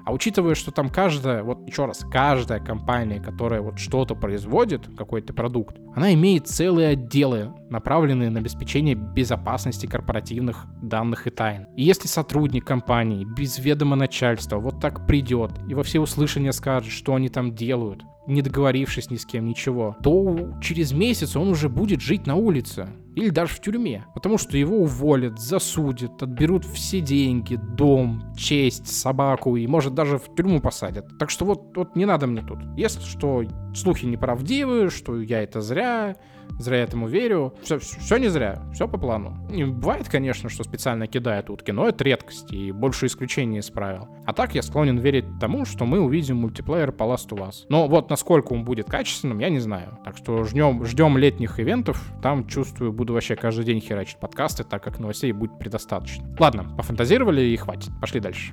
А 0.08 0.14
учитывая, 0.14 0.56
что 0.56 0.72
там 0.72 0.88
каждая, 0.88 1.44
вот 1.44 1.68
еще 1.68 1.84
раз, 1.84 2.06
каждая 2.10 2.62
компания, 2.62 3.20
которая 3.20 3.60
вот 3.60 3.78
что-то 3.78 4.16
производит, 4.16 4.88
какой-то 4.96 5.34
продукт, 5.34 5.76
она 5.94 6.14
имеет 6.14 6.48
целые 6.48 6.92
отделы, 6.92 7.54
направленные 7.70 8.30
на 8.30 8.40
обеспечение 8.40 8.96
безопасности 8.96 9.86
корпоративных 9.86 10.66
данных 10.82 11.28
и 11.28 11.30
тайн. 11.30 11.68
И 11.76 11.84
если 11.84 12.08
сотрудник 12.08 12.64
компании 12.64 13.26
без 13.26 13.60
ведома 13.60 13.98
начальства 13.98 14.60
вот 14.60 14.80
так 14.80 15.06
придет 15.06 15.52
и 15.68 15.74
во 15.74 15.84
все 15.84 16.00
услышания 16.00 16.54
скажет, 16.54 16.94
что 16.94 17.14
они 17.14 17.28
там 17.28 17.54
делают, 17.54 18.02
не 18.28 18.42
договорившись 18.42 19.10
ни 19.10 19.18
с 19.18 19.26
кем, 19.26 19.46
ничего, 19.46 19.98
то 20.02 20.54
через 20.62 20.94
месяц 20.94 21.36
он 21.36 21.50
уже 21.50 21.68
будет 21.68 22.00
жить 22.00 22.28
на 22.28 22.36
улице 22.36 22.88
или 23.18 23.30
даже 23.30 23.56
в 23.56 23.60
тюрьме, 23.60 24.06
потому 24.14 24.38
что 24.38 24.58
его 24.58 24.78
уволят, 24.78 25.40
засудят, 25.40 26.22
отберут 26.22 26.64
все 26.66 27.02
деньги, 27.02 27.56
дом, 27.56 28.22
честь, 28.38 28.88
собаку 28.88 29.56
и, 29.56 29.66
может, 29.66 29.96
даже 29.96 30.20
в 30.20 30.36
тюрьму 30.36 30.62
посадят. 30.62 31.18
Так 31.18 31.32
что 31.32 31.46
вот, 31.46 31.76
вот 31.76 31.96
не 31.96 32.06
надо 32.06 32.28
мне 32.28 32.44
тут. 32.44 32.60
Если 32.78 33.02
что, 33.02 33.44
слухи 33.74 34.06
неправдивы, 34.06 34.92
что 34.92 35.20
я 35.20 35.42
это 35.42 35.62
зря, 35.62 36.16
зря 36.60 36.78
этому 36.78 37.08
верю. 37.08 37.54
Все, 37.62 37.80
все 37.80 38.18
не 38.18 38.30
зря, 38.30 38.64
все 38.74 38.88
по 38.88 38.98
плану. 38.98 39.38
Не 39.50 39.66
бывает, 39.66 40.10
конечно, 40.10 40.50
что 40.50 40.64
специально 40.64 41.08
кидают 41.08 41.50
утки, 41.50 41.72
но 41.72 41.88
это 41.88 42.04
редкость 42.04 42.52
и 42.52 42.72
больше 42.72 43.08
исключений 43.08 43.60
из 43.60 43.70
правил. 43.70 44.08
А 44.26 44.34
так 44.34 44.56
я 44.56 44.62
склонен 44.62 44.98
верить 44.98 45.26
тому, 45.40 45.66
что 45.66 45.86
мы 45.86 46.00
увидим 46.00 46.38
мультиплеер 46.38 46.92
по 46.92 47.04
Last 47.04 47.30
of 47.30 47.48
Us. 47.48 47.66
Но 47.70 47.88
вот 47.88 48.10
насколько 48.10 48.54
он 48.54 48.64
будет 48.64 48.90
качественным, 48.90 49.40
я 49.40 49.50
не 49.50 49.60
знаю. 49.60 50.00
Так 50.04 50.18
что 50.18 50.44
ждем, 50.44 50.84
ждем 50.86 51.18
летних 51.18 51.60
ивентов. 51.60 52.12
Там, 52.22 52.48
чувствую, 52.48 52.92
буду 52.92 53.07
вообще 53.14 53.36
каждый 53.36 53.66
день 53.66 53.80
херачить 53.80 54.20
подкасты, 54.20 54.64
так 54.64 54.84
как 54.84 55.00
новостей 55.00 55.32
будет 55.32 55.58
предостаточно. 55.60 56.26
Ладно, 56.40 56.66
пофантазировали 56.78 57.42
и 57.42 57.56
хватит. 57.58 57.92
Пошли 58.02 58.20
дальше. 58.20 58.52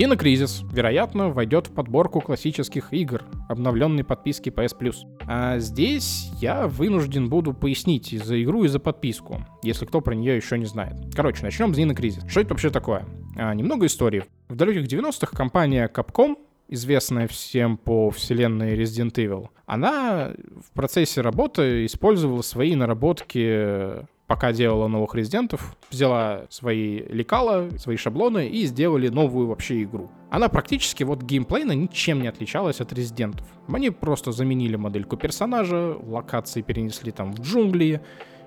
Dino 0.00 0.16
Crisis, 0.16 0.64
вероятно, 0.72 1.28
войдет 1.28 1.66
в 1.66 1.74
подборку 1.74 2.22
классических 2.22 2.90
игр 2.94 3.22
обновленной 3.50 4.02
подписки 4.02 4.48
PS 4.48 4.74
Plus. 4.78 4.94
А 5.26 5.58
здесь 5.58 6.30
я 6.40 6.68
вынужден 6.68 7.28
буду 7.28 7.52
пояснить 7.52 8.14
и 8.14 8.16
за 8.16 8.42
игру, 8.42 8.64
и 8.64 8.68
за 8.68 8.78
подписку, 8.78 9.44
если 9.62 9.84
кто 9.84 10.00
про 10.00 10.14
нее 10.14 10.36
еще 10.36 10.56
не 10.56 10.64
знает. 10.64 10.94
Короче, 11.14 11.42
начнем 11.42 11.74
с 11.74 11.78
Dino 11.78 11.94
Crisis. 11.94 12.26
Что 12.30 12.40
это 12.40 12.54
вообще 12.54 12.70
такое? 12.70 13.04
А, 13.36 13.52
немного 13.52 13.84
истории. 13.84 14.24
В 14.48 14.56
далеких 14.56 14.86
90-х 14.86 15.36
компания 15.36 15.86
Capcom 15.94 16.36
известная 16.70 17.28
всем 17.28 17.76
по 17.76 18.10
вселенной 18.10 18.76
Resident 18.76 19.12
Evil, 19.14 19.48
она 19.66 20.32
в 20.64 20.72
процессе 20.72 21.20
работы 21.20 21.84
использовала 21.84 22.42
свои 22.42 22.74
наработки 22.74 24.06
пока 24.30 24.52
делала 24.52 24.86
новых 24.86 25.16
резидентов, 25.16 25.76
взяла 25.90 26.42
свои 26.50 27.00
лекала, 27.00 27.68
свои 27.78 27.96
шаблоны 27.96 28.46
и 28.46 28.64
сделали 28.64 29.08
новую 29.08 29.48
вообще 29.48 29.82
игру. 29.82 30.08
Она 30.30 30.48
практически 30.48 31.02
вот 31.02 31.22
геймплейно 31.22 31.72
ничем 31.72 32.22
не 32.22 32.28
отличалась 32.28 32.80
от 32.80 32.92
резидентов. 32.92 33.44
Они 33.66 33.90
просто 33.90 34.30
заменили 34.30 34.76
модельку 34.76 35.16
персонажа, 35.16 35.96
локации 36.00 36.62
перенесли 36.62 37.10
там 37.10 37.32
в 37.32 37.40
джунгли, 37.40 38.02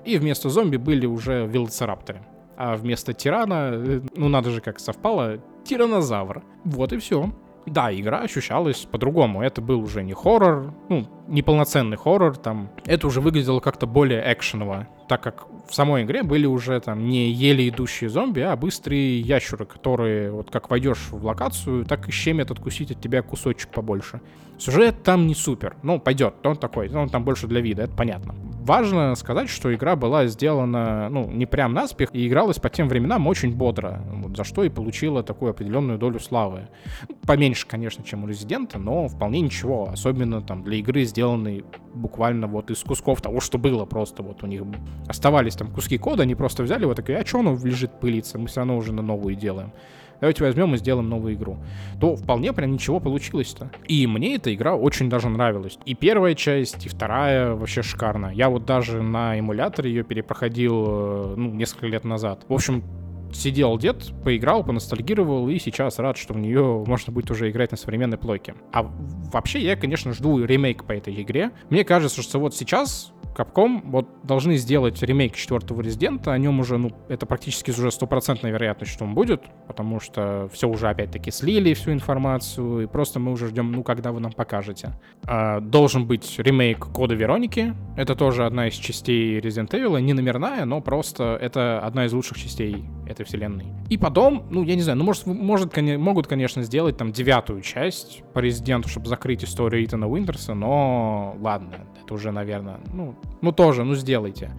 и 0.06 0.18
вместо 0.18 0.48
зомби 0.48 0.78
были 0.78 1.06
уже 1.06 1.46
велоцирапторы. 1.48 2.22
А 2.56 2.78
вместо 2.78 3.14
тирана, 3.14 3.72
э, 3.74 4.02
ну 4.16 4.30
надо 4.30 4.52
же 4.52 4.62
как 4.62 4.80
совпало, 4.80 5.40
тиранозавр. 5.66 6.44
Вот 6.64 6.94
и 6.94 6.98
все. 6.98 7.30
Да, 7.66 7.94
игра 7.94 8.20
ощущалась 8.20 8.88
по-другому. 8.90 9.42
Это 9.42 9.62
был 9.62 9.82
уже 9.82 10.04
не 10.04 10.14
хоррор, 10.14 10.74
ну, 10.90 11.08
неполноценный 11.28 11.98
хоррор, 11.98 12.36
там. 12.36 12.70
Это 12.86 13.08
уже 13.08 13.22
выглядело 13.22 13.60
как-то 13.60 13.88
более 13.88 14.22
экшеново, 14.34 14.88
так 15.08 15.22
как 15.22 15.48
в 15.68 15.74
самой 15.74 16.04
игре 16.04 16.24
были 16.24 16.46
уже 16.46 16.80
там 16.82 17.08
не 17.08 17.32
еле 17.32 17.70
идущие 17.70 18.10
зомби, 18.10 18.42
а 18.42 18.56
быстрые 18.56 19.22
ящеры, 19.22 19.66
которые 19.66 20.32
вот 20.32 20.52
как 20.52 20.70
войдешь 20.70 21.08
в 21.10 21.26
локацию, 21.26 21.86
так 21.86 22.08
и 22.10 22.12
щемят 22.12 22.52
откусить 22.52 22.92
от 22.92 23.02
тебя 23.02 23.22
кусочек 23.22 23.70
побольше. 23.70 24.22
Сюжет 24.58 25.04
там 25.04 25.26
не 25.28 25.34
супер, 25.34 25.76
ну, 25.84 26.00
пойдет, 26.00 26.36
он 26.44 26.58
такой, 26.58 26.90
он 26.94 27.10
там 27.10 27.24
больше 27.24 27.48
для 27.48 27.62
вида, 27.62 27.84
это 27.84 27.94
понятно. 27.96 28.36
Важно 28.62 29.16
сказать, 29.16 29.50
что 29.50 29.74
игра 29.74 29.96
была 29.96 30.28
сделана, 30.28 31.10
ну, 31.10 31.30
не 31.30 31.46
прям 31.46 31.74
наспех, 31.74 32.10
и 32.14 32.28
игралась 32.28 32.60
по 32.60 32.70
тем 32.70 32.88
временам 32.88 33.28
очень 33.28 33.54
бодро, 33.54 34.02
за 34.36 34.44
что 34.44 34.64
и 34.64 34.70
получила 34.70 35.24
такую 35.24 35.52
определенную 35.52 35.98
долю 35.98 36.20
славы. 36.20 36.68
Поменьше, 37.26 37.68
конечно, 37.68 38.04
чем 38.04 38.24
у 38.24 38.28
Резидента, 38.28 38.80
но 38.80 39.08
вполне 39.08 39.42
ничего, 39.42 39.90
особенно 39.90 40.42
там 40.42 40.64
для 40.64 40.78
игры, 40.78 41.04
сделанной 41.04 41.66
буквально 41.94 42.48
вот 42.48 42.72
из 42.72 42.80
кусков 42.80 43.22
того, 43.22 43.40
что 43.40 43.58
было 43.58 43.86
просто, 43.86 44.24
вот 44.24 44.44
у 44.44 44.48
них 44.48 44.64
оставались 45.08 45.56
там 45.56 45.72
куски 45.72 45.98
кода, 45.98 46.24
они 46.24 46.36
просто 46.36 46.64
взяли 46.64 46.86
вот 46.86 46.96
такие, 46.96 47.18
а 47.18 47.26
что 47.26 47.40
оно 47.40 47.58
лежит 47.64 48.00
пылиться, 48.00 48.38
мы 48.38 48.48
все 48.48 48.62
равно 48.62 48.78
уже 48.78 48.94
на 48.94 49.02
новую 49.02 49.36
делаем 49.36 49.72
давайте 50.24 50.42
возьмем 50.46 50.74
и 50.74 50.78
сделаем 50.78 51.10
новую 51.10 51.34
игру, 51.34 51.58
то 52.00 52.16
вполне 52.16 52.54
прям 52.54 52.72
ничего 52.72 53.02
получилось-то. 53.02 53.72
И 53.90 54.08
мне 54.08 54.36
эта 54.36 54.56
игра 54.56 54.74
очень 54.74 55.10
даже 55.10 55.28
нравилась. 55.28 55.78
И 55.84 55.96
первая 55.96 56.34
часть, 56.34 56.86
и 56.86 56.90
вторая 56.90 57.56
вообще 57.56 57.82
шикарно. 57.82 58.32
Я 58.34 58.50
вот 58.50 58.66
даже 58.66 59.02
на 59.02 59.38
эмуляторе 59.38 59.92
ее 59.92 60.04
перепроходил, 60.04 60.86
э, 60.88 61.34
ну, 61.36 61.54
несколько 61.54 61.88
лет 61.88 62.06
назад. 62.06 62.46
В 62.48 62.54
общем, 62.54 62.84
сидел 63.36 63.78
дед, 63.78 64.14
поиграл, 64.24 64.64
поностальгировал, 64.64 65.50
и 65.50 65.60
сейчас 65.60 66.00
рад, 66.00 66.18
что 66.18 66.34
в 66.34 66.38
нее 66.38 66.84
можно 66.86 67.14
будет 67.14 67.32
уже 67.32 67.50
играть 67.50 67.72
на 67.72 67.78
современной 67.78 68.18
плойке. 68.18 68.56
А 68.72 68.84
вообще 69.32 69.60
я, 69.60 69.76
конечно, 69.76 70.14
жду 70.14 70.44
ремейк 70.44 70.86
по 70.86 70.92
этой 70.92 71.20
игре. 71.22 71.52
Мне 71.70 71.84
кажется, 71.84 72.22
что 72.22 72.40
вот 72.40 72.56
сейчас 72.56 73.14
Capcom 73.36 73.82
вот 73.86 74.08
должны 74.24 74.58
сделать 74.58 75.02
ремейк 75.02 75.36
четвертого 75.36 75.82
Резидента, 75.82 76.34
о 76.34 76.38
нем 76.38 76.60
уже, 76.60 76.78
ну, 76.78 76.92
это 77.10 77.26
практически 77.26 77.72
уже 77.72 77.92
стопроцентная 77.92 78.52
вероятность, 78.52 78.92
что 78.92 79.06
он 79.06 79.16
будет, 79.16 79.44
потому 79.68 80.00
что 80.00 80.50
все 80.54 80.70
уже 80.70 80.88
опять-таки 80.90 81.32
слили 81.32 81.74
всю 81.74 81.92
информацию, 81.92 82.82
и 82.82 82.86
просто 82.88 83.20
мы 83.20 83.32
уже 83.32 83.48
ждем, 83.48 83.72
ну, 83.72 83.84
когда 83.84 84.12
вы 84.12 84.20
нам 84.20 84.32
покажете. 84.32 85.00
А, 85.26 85.60
должен 85.60 86.06
быть 86.06 86.36
ремейк 86.38 86.80
Кода 86.80 87.16
Вероники, 87.16 87.74
это 87.98 88.16
тоже 88.16 88.46
одна 88.46 88.68
из 88.68 88.76
частей 88.76 89.40
Resident 89.40 89.72
Evil, 89.72 90.00
не 90.00 90.14
номерная, 90.14 90.66
но 90.66 90.82
просто 90.82 91.38
это 91.42 91.80
одна 91.80 92.06
из 92.06 92.14
лучших 92.14 92.38
частей 92.38 92.86
этой 93.08 93.23
вселенной. 93.24 93.66
И 93.90 93.98
потом, 93.98 94.46
ну, 94.50 94.64
я 94.64 94.76
не 94.76 94.82
знаю, 94.82 94.98
ну, 94.98 95.04
может, 95.04 95.26
может 95.26 95.76
могут, 95.78 96.28
конечно, 96.28 96.64
сделать 96.64 96.98
там 96.98 97.12
девятую 97.12 97.62
часть 97.62 98.24
по 98.34 98.40
Резиденту, 98.40 98.90
чтобы 98.90 99.08
закрыть 99.08 99.44
историю 99.44 99.84
Итана 99.84 100.08
Уинтерса, 100.08 100.54
но 100.54 101.36
ладно, 101.40 101.76
это 102.04 102.14
уже, 102.14 102.32
наверное, 102.32 102.80
ну, 102.94 103.16
ну 103.42 103.52
тоже, 103.52 103.84
ну 103.84 103.96
сделайте. 103.96 104.52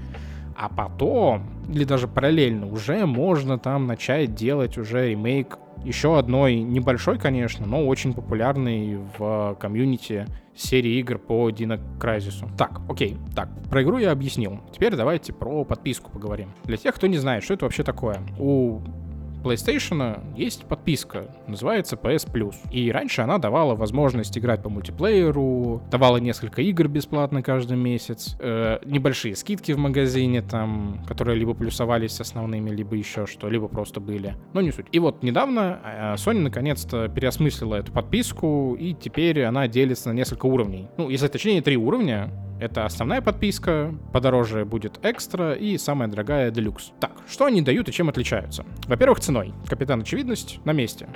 А 0.57 0.69
потом, 0.69 1.51
или 1.69 1.85
даже 1.85 2.07
параллельно, 2.07 2.71
уже 2.71 3.07
можно 3.07 3.59
там 3.59 3.87
начать 3.87 4.35
делать 4.35 4.79
уже 4.79 5.11
ремейк 5.11 5.59
еще 5.83 6.19
одной 6.19 6.57
небольшой, 6.57 7.19
конечно, 7.19 7.67
но 7.67 7.87
очень 7.87 8.13
популярной 8.13 8.99
в 9.19 9.57
комьюнити 9.61 10.27
серии 10.55 10.99
игр 11.01 11.19
по 11.19 11.51
Dino 11.51 11.81
Crysis. 11.99 12.47
Так, 12.57 12.81
окей, 12.89 13.17
так, 13.35 13.49
про 13.69 13.83
игру 13.83 13.99
я 13.99 14.13
объяснил. 14.13 14.61
Теперь 14.73 14.95
давайте 14.95 15.33
про 15.33 15.65
подписку 15.65 16.11
поговорим. 16.11 16.53
Для 16.65 16.77
тех, 16.77 16.95
кто 16.95 17.07
не 17.07 17.19
знает, 17.19 17.45
что 17.45 17.55
это 17.55 17.65
вообще 17.65 17.83
такое. 17.83 18.21
У 18.39 18.81
PlayStation 19.45 20.21
есть 20.37 20.65
подписка, 20.65 21.27
называется 21.47 21.97
PS 21.97 22.31
Plus. 22.33 22.55
И 22.73 22.91
раньше 22.91 23.23
она 23.23 23.39
давала 23.39 23.75
возможность 23.75 24.37
играть 24.39 24.63
по 24.63 24.71
мультиплееру, 24.71 25.83
давала 25.91 26.17
несколько 26.17 26.63
игр 26.63 26.89
бесплатно 26.89 27.43
каждый 27.43 27.77
месяц, 27.77 28.37
э, 28.41 28.79
небольшие 28.85 29.37
скидки 29.37 29.73
в 29.73 29.79
магазине 29.79 30.41
там, 30.41 31.05
которые 31.07 31.39
либо 31.39 31.55
плюсовались 31.55 32.21
основными, 32.21 32.71
либо 32.71 32.97
еще 32.97 33.27
что, 33.27 33.49
либо 33.49 33.69
просто 33.69 34.01
были. 34.01 34.35
Но 34.55 34.63
не 34.63 34.73
суть. 34.73 34.87
И 34.93 34.99
вот 34.99 35.23
недавно 35.23 35.81
э, 35.85 36.15
Sony 36.15 36.41
наконец-то 36.41 37.09
переосмыслила 37.09 37.77
эту 37.77 37.93
подписку, 37.93 38.75
и 38.81 38.95
теперь 38.95 39.43
она 39.43 39.69
делится 39.69 40.09
на 40.09 40.15
несколько 40.15 40.47
уровней. 40.47 40.89
Ну, 40.97 41.11
если 41.11 41.29
точнее, 41.29 41.61
три 41.61 41.77
уровня. 41.77 42.31
Это 42.61 42.85
основная 42.87 43.21
подписка, 43.21 43.93
подороже 44.13 44.65
будет 44.65 45.01
экстра 45.03 45.55
и 45.55 45.77
самая 45.77 46.09
дорогая 46.09 46.53
делюкс. 46.53 46.93
Так, 47.01 47.13
что 47.29 47.47
они 47.47 47.63
дают 47.63 47.89
и 47.89 47.93
чем 47.93 48.09
отличаются? 48.09 48.65
Во-первых, 48.87 49.21
ценой. 49.35 49.53
Капитан 49.69 50.03
Очевидность 50.03 50.61
на 50.65 50.73
месте. 50.73 51.09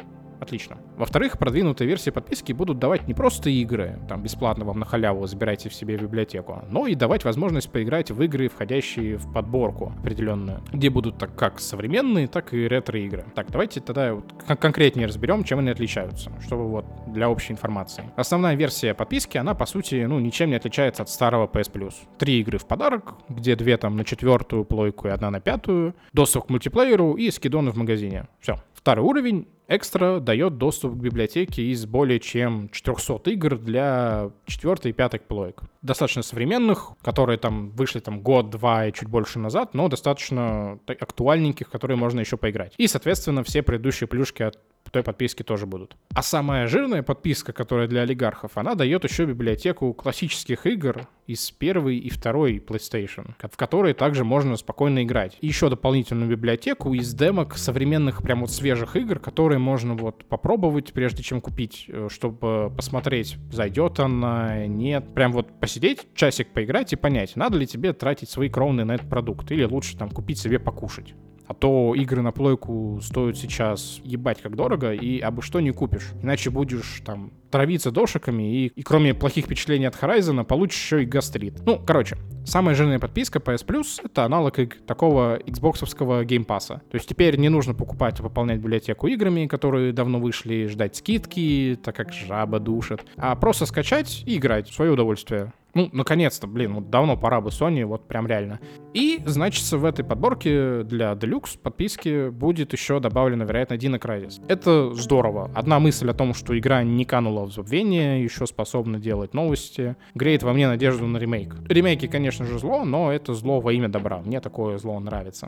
Отлично. 0.48 0.78
Во-вторых, 0.96 1.36
продвинутые 1.36 1.86
версии 1.86 2.08
подписки 2.08 2.54
будут 2.54 2.78
давать 2.78 3.06
не 3.06 3.12
просто 3.12 3.50
игры, 3.50 3.98
там 4.08 4.22
бесплатно 4.22 4.64
вам 4.64 4.78
на 4.78 4.86
халяву 4.86 5.26
забирайте 5.26 5.68
в 5.68 5.74
себе 5.74 5.98
библиотеку, 5.98 6.64
но 6.70 6.86
и 6.86 6.94
давать 6.94 7.22
возможность 7.24 7.70
поиграть 7.70 8.10
в 8.10 8.22
игры, 8.22 8.48
входящие 8.48 9.18
в 9.18 9.30
подборку 9.30 9.92
определенную, 9.98 10.62
где 10.72 10.88
будут 10.88 11.18
так 11.18 11.36
как 11.36 11.60
современные, 11.60 12.28
так 12.28 12.54
и 12.54 12.66
ретро-игры. 12.66 13.26
Так, 13.34 13.50
давайте 13.50 13.80
тогда 13.80 14.14
вот 14.14 14.24
конкретнее 14.58 15.06
разберем, 15.06 15.44
чем 15.44 15.58
они 15.58 15.68
отличаются, 15.68 16.32
чтобы 16.40 16.66
вот 16.66 16.86
для 17.08 17.28
общей 17.28 17.52
информации. 17.52 18.04
Основная 18.16 18.54
версия 18.54 18.94
подписки, 18.94 19.36
она 19.36 19.52
по 19.52 19.66
сути, 19.66 20.02
ну, 20.08 20.18
ничем 20.18 20.48
не 20.48 20.56
отличается 20.56 21.02
от 21.02 21.10
старого 21.10 21.46
PS 21.46 21.70
Plus. 21.70 21.94
Три 22.16 22.40
игры 22.40 22.56
в 22.56 22.66
подарок, 22.66 23.16
где 23.28 23.54
две 23.54 23.76
там 23.76 23.98
на 23.98 24.04
четвертую 24.04 24.64
плойку 24.64 25.08
и 25.08 25.10
одна 25.10 25.30
на 25.30 25.40
пятую, 25.40 25.94
доступ 26.14 26.46
к 26.46 26.48
мультиплееру 26.48 27.16
и 27.16 27.30
скидоны 27.30 27.70
в 27.70 27.76
магазине. 27.76 28.28
Все. 28.40 28.56
Второй 28.72 29.04
уровень 29.04 29.46
Экстра 29.70 30.18
дает 30.18 30.56
доступ 30.56 30.94
к 30.94 30.96
библиотеке 30.96 31.62
из 31.62 31.84
более 31.84 32.20
чем 32.20 32.70
400 32.70 33.30
игр 33.32 33.58
для 33.58 34.30
4 34.46 34.76
и 34.84 34.92
5 34.92 35.28
плоек. 35.28 35.60
Достаточно 35.82 36.22
современных, 36.22 36.92
которые 37.02 37.38
там 37.38 37.70
вышли 37.72 38.00
там 38.00 38.22
год-два 38.22 38.86
и 38.86 38.92
чуть 38.94 39.08
больше 39.08 39.38
назад, 39.38 39.74
но 39.74 39.88
достаточно 39.88 40.80
актуальненьких, 40.86 41.68
которые 41.68 41.98
можно 41.98 42.20
еще 42.20 42.38
поиграть. 42.38 42.72
И, 42.78 42.86
соответственно, 42.86 43.44
все 43.44 43.62
предыдущие 43.62 44.08
плюшки 44.08 44.42
от 44.42 44.58
той 44.90 45.02
подписки 45.02 45.42
тоже 45.42 45.66
будут. 45.66 45.96
А 46.14 46.22
самая 46.22 46.66
жирная 46.66 47.02
подписка, 47.02 47.52
которая 47.52 47.88
для 47.88 48.02
олигархов, 48.02 48.56
она 48.56 48.74
дает 48.74 49.04
еще 49.04 49.24
библиотеку 49.24 49.92
классических 49.92 50.66
игр 50.66 51.06
из 51.26 51.50
первой 51.50 51.98
и 51.98 52.08
второй 52.08 52.56
PlayStation, 52.56 53.34
в 53.38 53.56
которые 53.56 53.94
также 53.94 54.24
можно 54.24 54.56
спокойно 54.56 55.04
играть. 55.04 55.36
И 55.40 55.46
еще 55.46 55.68
дополнительную 55.68 56.30
библиотеку 56.30 56.94
из 56.94 57.12
демок 57.12 57.56
современных 57.58 58.22
прям 58.22 58.40
вот 58.40 58.50
свежих 58.50 58.96
игр, 58.96 59.18
которые 59.18 59.58
можно 59.58 59.94
вот 59.94 60.24
попробовать, 60.24 60.92
прежде 60.92 61.22
чем 61.22 61.40
купить, 61.40 61.84
э, 61.88 62.08
чтобы 62.10 62.72
посмотреть, 62.74 63.36
зайдет 63.52 64.00
она, 64.00 64.66
нет. 64.66 65.14
Прям 65.14 65.32
вот 65.32 65.60
посидеть, 65.60 66.08
часик 66.14 66.48
поиграть 66.52 66.92
и 66.94 66.96
понять, 66.96 67.36
надо 67.36 67.58
ли 67.58 67.66
тебе 67.66 67.92
тратить 67.92 68.30
свои 68.30 68.48
кровные 68.48 68.86
на 68.86 68.92
этот 68.92 69.08
продукт, 69.08 69.52
или 69.52 69.64
лучше 69.64 69.98
там 69.98 70.10
купить 70.10 70.38
себе 70.38 70.58
покушать. 70.58 71.14
А 71.48 71.54
то 71.54 71.94
игры 71.94 72.20
на 72.20 72.30
плойку 72.30 73.00
стоят 73.02 73.38
сейчас 73.38 74.00
ебать 74.04 74.42
как 74.42 74.54
дорого, 74.54 74.92
и 74.92 75.18
абы 75.18 75.40
что 75.40 75.60
не 75.60 75.70
купишь. 75.70 76.10
Иначе 76.22 76.50
будешь 76.50 77.02
там 77.06 77.32
травиться 77.50 77.90
дошиками, 77.90 78.64
и, 78.64 78.66
и 78.66 78.82
кроме 78.82 79.14
плохих 79.14 79.46
впечатлений 79.46 79.86
от 79.86 79.94
Horizon, 79.94 80.44
получишь 80.44 80.82
еще 80.82 81.02
и 81.02 81.06
гастрит. 81.06 81.62
Ну, 81.64 81.80
короче, 81.84 82.18
самая 82.44 82.74
жирная 82.74 82.98
подписка 82.98 83.38
PS 83.38 83.64
Plus— 83.66 84.00
это 84.04 84.24
аналог 84.24 84.58
такого 84.86 85.38
Xbox 85.38 85.70
овского 85.70 86.24
Game 86.24 86.47
Pass 86.47 86.71
а. 86.71 86.82
То 86.90 86.96
есть 86.96 87.08
теперь 87.08 87.38
не 87.38 87.48
нужно 87.48 87.72
покупать 87.72 88.20
и 88.20 88.22
пополнять 88.22 88.58
библиотеку 88.58 89.06
играми, 89.06 89.46
которые 89.46 89.94
давно 89.94 90.20
вышли, 90.20 90.66
ждать 90.66 90.96
скидки, 90.96 91.78
так 91.82 91.96
как 91.96 92.12
жаба 92.12 92.60
душит, 92.60 93.06
а 93.16 93.34
просто 93.36 93.64
скачать 93.64 94.22
и 94.26 94.36
играть 94.36 94.68
в 94.68 94.74
свое 94.74 94.92
удовольствие. 94.92 95.54
Ну, 95.78 95.88
наконец-то, 95.92 96.48
блин, 96.48 96.74
вот 96.74 96.90
давно 96.90 97.16
пора 97.16 97.40
бы 97.40 97.50
Sony, 97.50 97.84
вот 97.84 98.08
прям 98.08 98.26
реально. 98.26 98.58
И, 98.94 99.22
значит, 99.26 99.70
в 99.70 99.84
этой 99.84 100.04
подборке 100.04 100.82
для 100.82 101.12
Deluxe 101.12 101.56
подписки 101.56 102.30
будет 102.30 102.72
еще 102.72 102.98
добавлено, 102.98 103.44
вероятно, 103.44 103.74
Dino 103.74 104.00
Crisis. 104.00 104.44
Это 104.48 104.92
здорово. 104.94 105.52
Одна 105.54 105.78
мысль 105.78 106.10
о 106.10 106.14
том, 106.14 106.34
что 106.34 106.58
игра 106.58 106.82
не 106.82 107.04
канула 107.04 107.44
в 107.44 107.52
забвение, 107.52 108.24
еще 108.24 108.44
способна 108.48 108.98
делать 108.98 109.34
новости, 109.34 109.94
греет 110.16 110.42
во 110.42 110.52
мне 110.52 110.66
надежду 110.66 111.06
на 111.06 111.18
ремейк. 111.18 111.54
Ремейки, 111.68 112.08
конечно 112.08 112.44
же, 112.44 112.58
зло, 112.58 112.84
но 112.84 113.12
это 113.12 113.32
зло 113.34 113.60
во 113.60 113.72
имя 113.72 113.88
добра. 113.88 114.18
Мне 114.18 114.40
такое 114.40 114.78
зло 114.78 114.98
нравится. 114.98 115.46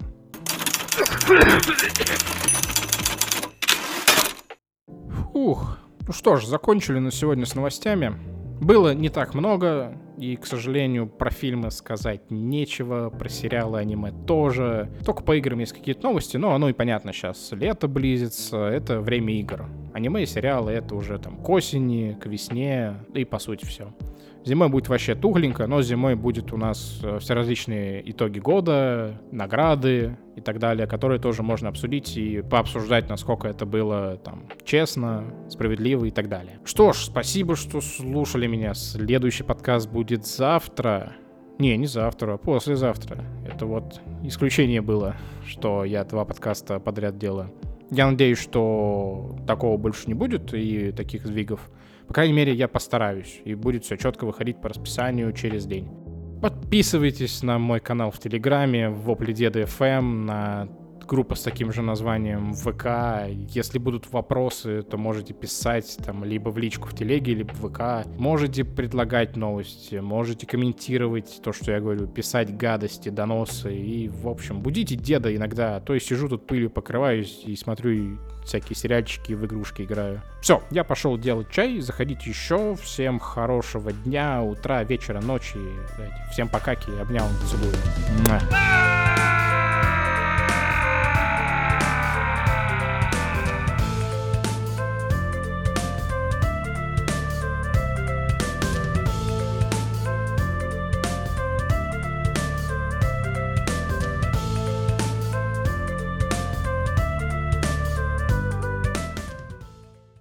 Фух. 5.32 5.76
Ну 6.06 6.12
что 6.12 6.36
ж, 6.36 6.46
закончили 6.46 7.00
на 7.00 7.10
сегодня 7.10 7.46
с 7.46 7.56
новостями. 7.56 8.12
Было 8.60 8.94
не 8.94 9.08
так 9.08 9.34
много, 9.34 9.96
И, 10.20 10.36
к 10.36 10.44
сожалению, 10.44 11.06
про 11.06 11.30
фильмы 11.30 11.70
сказать 11.70 12.30
нечего, 12.30 13.08
про 13.08 13.30
сериалы, 13.30 13.78
аниме 13.78 14.12
тоже. 14.26 14.90
Только 15.02 15.22
по 15.22 15.34
играм 15.34 15.58
есть 15.60 15.72
какие-то 15.72 16.02
новости, 16.02 16.36
но 16.36 16.52
оно 16.52 16.68
и 16.68 16.74
понятно 16.74 17.14
сейчас. 17.14 17.52
Лето 17.52 17.88
близится, 17.88 18.66
это 18.66 19.00
время 19.00 19.32
игр. 19.40 19.64
Аниме 19.94 20.24
и 20.24 20.26
сериалы— 20.26 20.72
это 20.72 20.94
уже 20.94 21.18
там 21.18 21.38
к 21.38 21.48
осени, 21.48 22.18
к 22.20 22.26
весне, 22.26 22.96
и 23.14 23.24
по 23.24 23.38
сути 23.38 23.64
все. 23.64 23.94
Зимой 24.42 24.70
будет 24.70 24.88
вообще 24.88 25.14
тухленько, 25.14 25.66
но 25.66 25.82
зимой 25.82 26.14
будет 26.14 26.52
у 26.52 26.56
нас 26.56 27.00
э, 27.02 27.18
все 27.18 27.34
различные 27.34 28.10
итоги 28.10 28.38
года, 28.38 29.20
награды 29.30 30.16
и 30.34 30.40
так 30.40 30.58
далее, 30.58 30.86
которые 30.86 31.20
тоже 31.20 31.42
можно 31.42 31.68
обсудить 31.68 32.16
и 32.16 32.40
пообсуждать, 32.40 33.10
насколько 33.10 33.48
это 33.48 33.66
было 33.66 34.16
там 34.16 34.44
честно, 34.64 35.24
справедливо 35.50 36.06
и 36.06 36.10
так 36.10 36.30
далее. 36.30 36.58
Что 36.64 36.94
ж, 36.94 36.96
спасибо, 36.96 37.54
что 37.54 37.82
слушали 37.82 38.46
меня. 38.46 38.72
Следующий 38.72 39.42
подкаст 39.42 39.90
будет 39.90 40.26
завтра. 40.26 41.12
Не, 41.58 41.76
не 41.76 41.86
завтра, 41.86 42.34
а 42.34 42.38
послезавтра. 42.38 43.22
Это 43.46 43.66
вот 43.66 44.00
исключение 44.22 44.80
было, 44.80 45.16
что 45.46 45.84
я 45.84 46.04
два 46.04 46.24
подкаста 46.24 46.80
подряд 46.80 47.18
делаю. 47.18 47.52
Я 47.90 48.10
надеюсь, 48.10 48.38
что 48.38 49.36
такого 49.46 49.76
больше 49.76 50.06
не 50.06 50.14
будет 50.14 50.54
и 50.54 50.92
таких 50.92 51.26
сдвигов. 51.26 51.68
По 52.10 52.14
крайней 52.14 52.34
мере, 52.34 52.52
я 52.52 52.66
постараюсь, 52.66 53.40
и 53.44 53.54
будет 53.54 53.84
все 53.84 53.96
четко 53.96 54.24
выходить 54.24 54.60
по 54.60 54.68
расписанию 54.68 55.32
через 55.32 55.64
день. 55.64 55.88
Подписывайтесь 56.42 57.44
на 57.44 57.60
мой 57.60 57.78
канал 57.78 58.10
в 58.10 58.18
Телеграме, 58.18 58.90
в 58.90 59.02
Вопли 59.02 59.32
Деда 59.32 59.60
FM, 59.60 60.24
на 60.24 60.68
группа 61.10 61.34
с 61.34 61.42
таким 61.42 61.72
же 61.72 61.82
названием 61.82 62.54
ВК. 62.54 63.28
Если 63.48 63.78
будут 63.78 64.12
вопросы, 64.12 64.82
то 64.82 64.96
можете 64.96 65.34
писать 65.34 65.98
там 66.04 66.24
либо 66.24 66.50
в 66.50 66.58
личку 66.58 66.86
в 66.86 66.94
телеге, 66.94 67.34
либо 67.34 67.52
в 67.52 67.68
ВК. 67.68 68.06
Можете 68.16 68.64
предлагать 68.64 69.36
новости, 69.36 69.96
можете 69.96 70.46
комментировать 70.46 71.40
то, 71.42 71.52
что 71.52 71.72
я 71.72 71.80
говорю, 71.80 72.06
писать 72.06 72.56
гадости, 72.56 73.08
доносы. 73.08 73.74
И, 73.74 74.08
в 74.08 74.28
общем, 74.28 74.60
будите 74.60 74.94
деда 74.94 75.34
иногда. 75.34 75.76
А 75.76 75.80
то 75.80 75.94
я 75.94 76.00
сижу 76.00 76.28
тут 76.28 76.46
пылью 76.46 76.70
покрываюсь 76.70 77.42
и 77.44 77.56
смотрю 77.56 78.16
всякие 78.44 78.76
сериальчики 78.76 79.32
в 79.32 79.44
игрушки 79.44 79.82
играю. 79.82 80.22
Все, 80.40 80.62
я 80.70 80.84
пошел 80.84 81.18
делать 81.18 81.50
чай, 81.50 81.80
заходите 81.80 82.30
еще. 82.30 82.76
Всем 82.76 83.18
хорошего 83.18 83.90
дня, 83.90 84.44
утра, 84.44 84.84
вечера, 84.84 85.20
ночи. 85.20 85.58
Всем 86.30 86.48
пока, 86.48 86.74
обнял, 87.00 87.26
целую. 87.50 87.74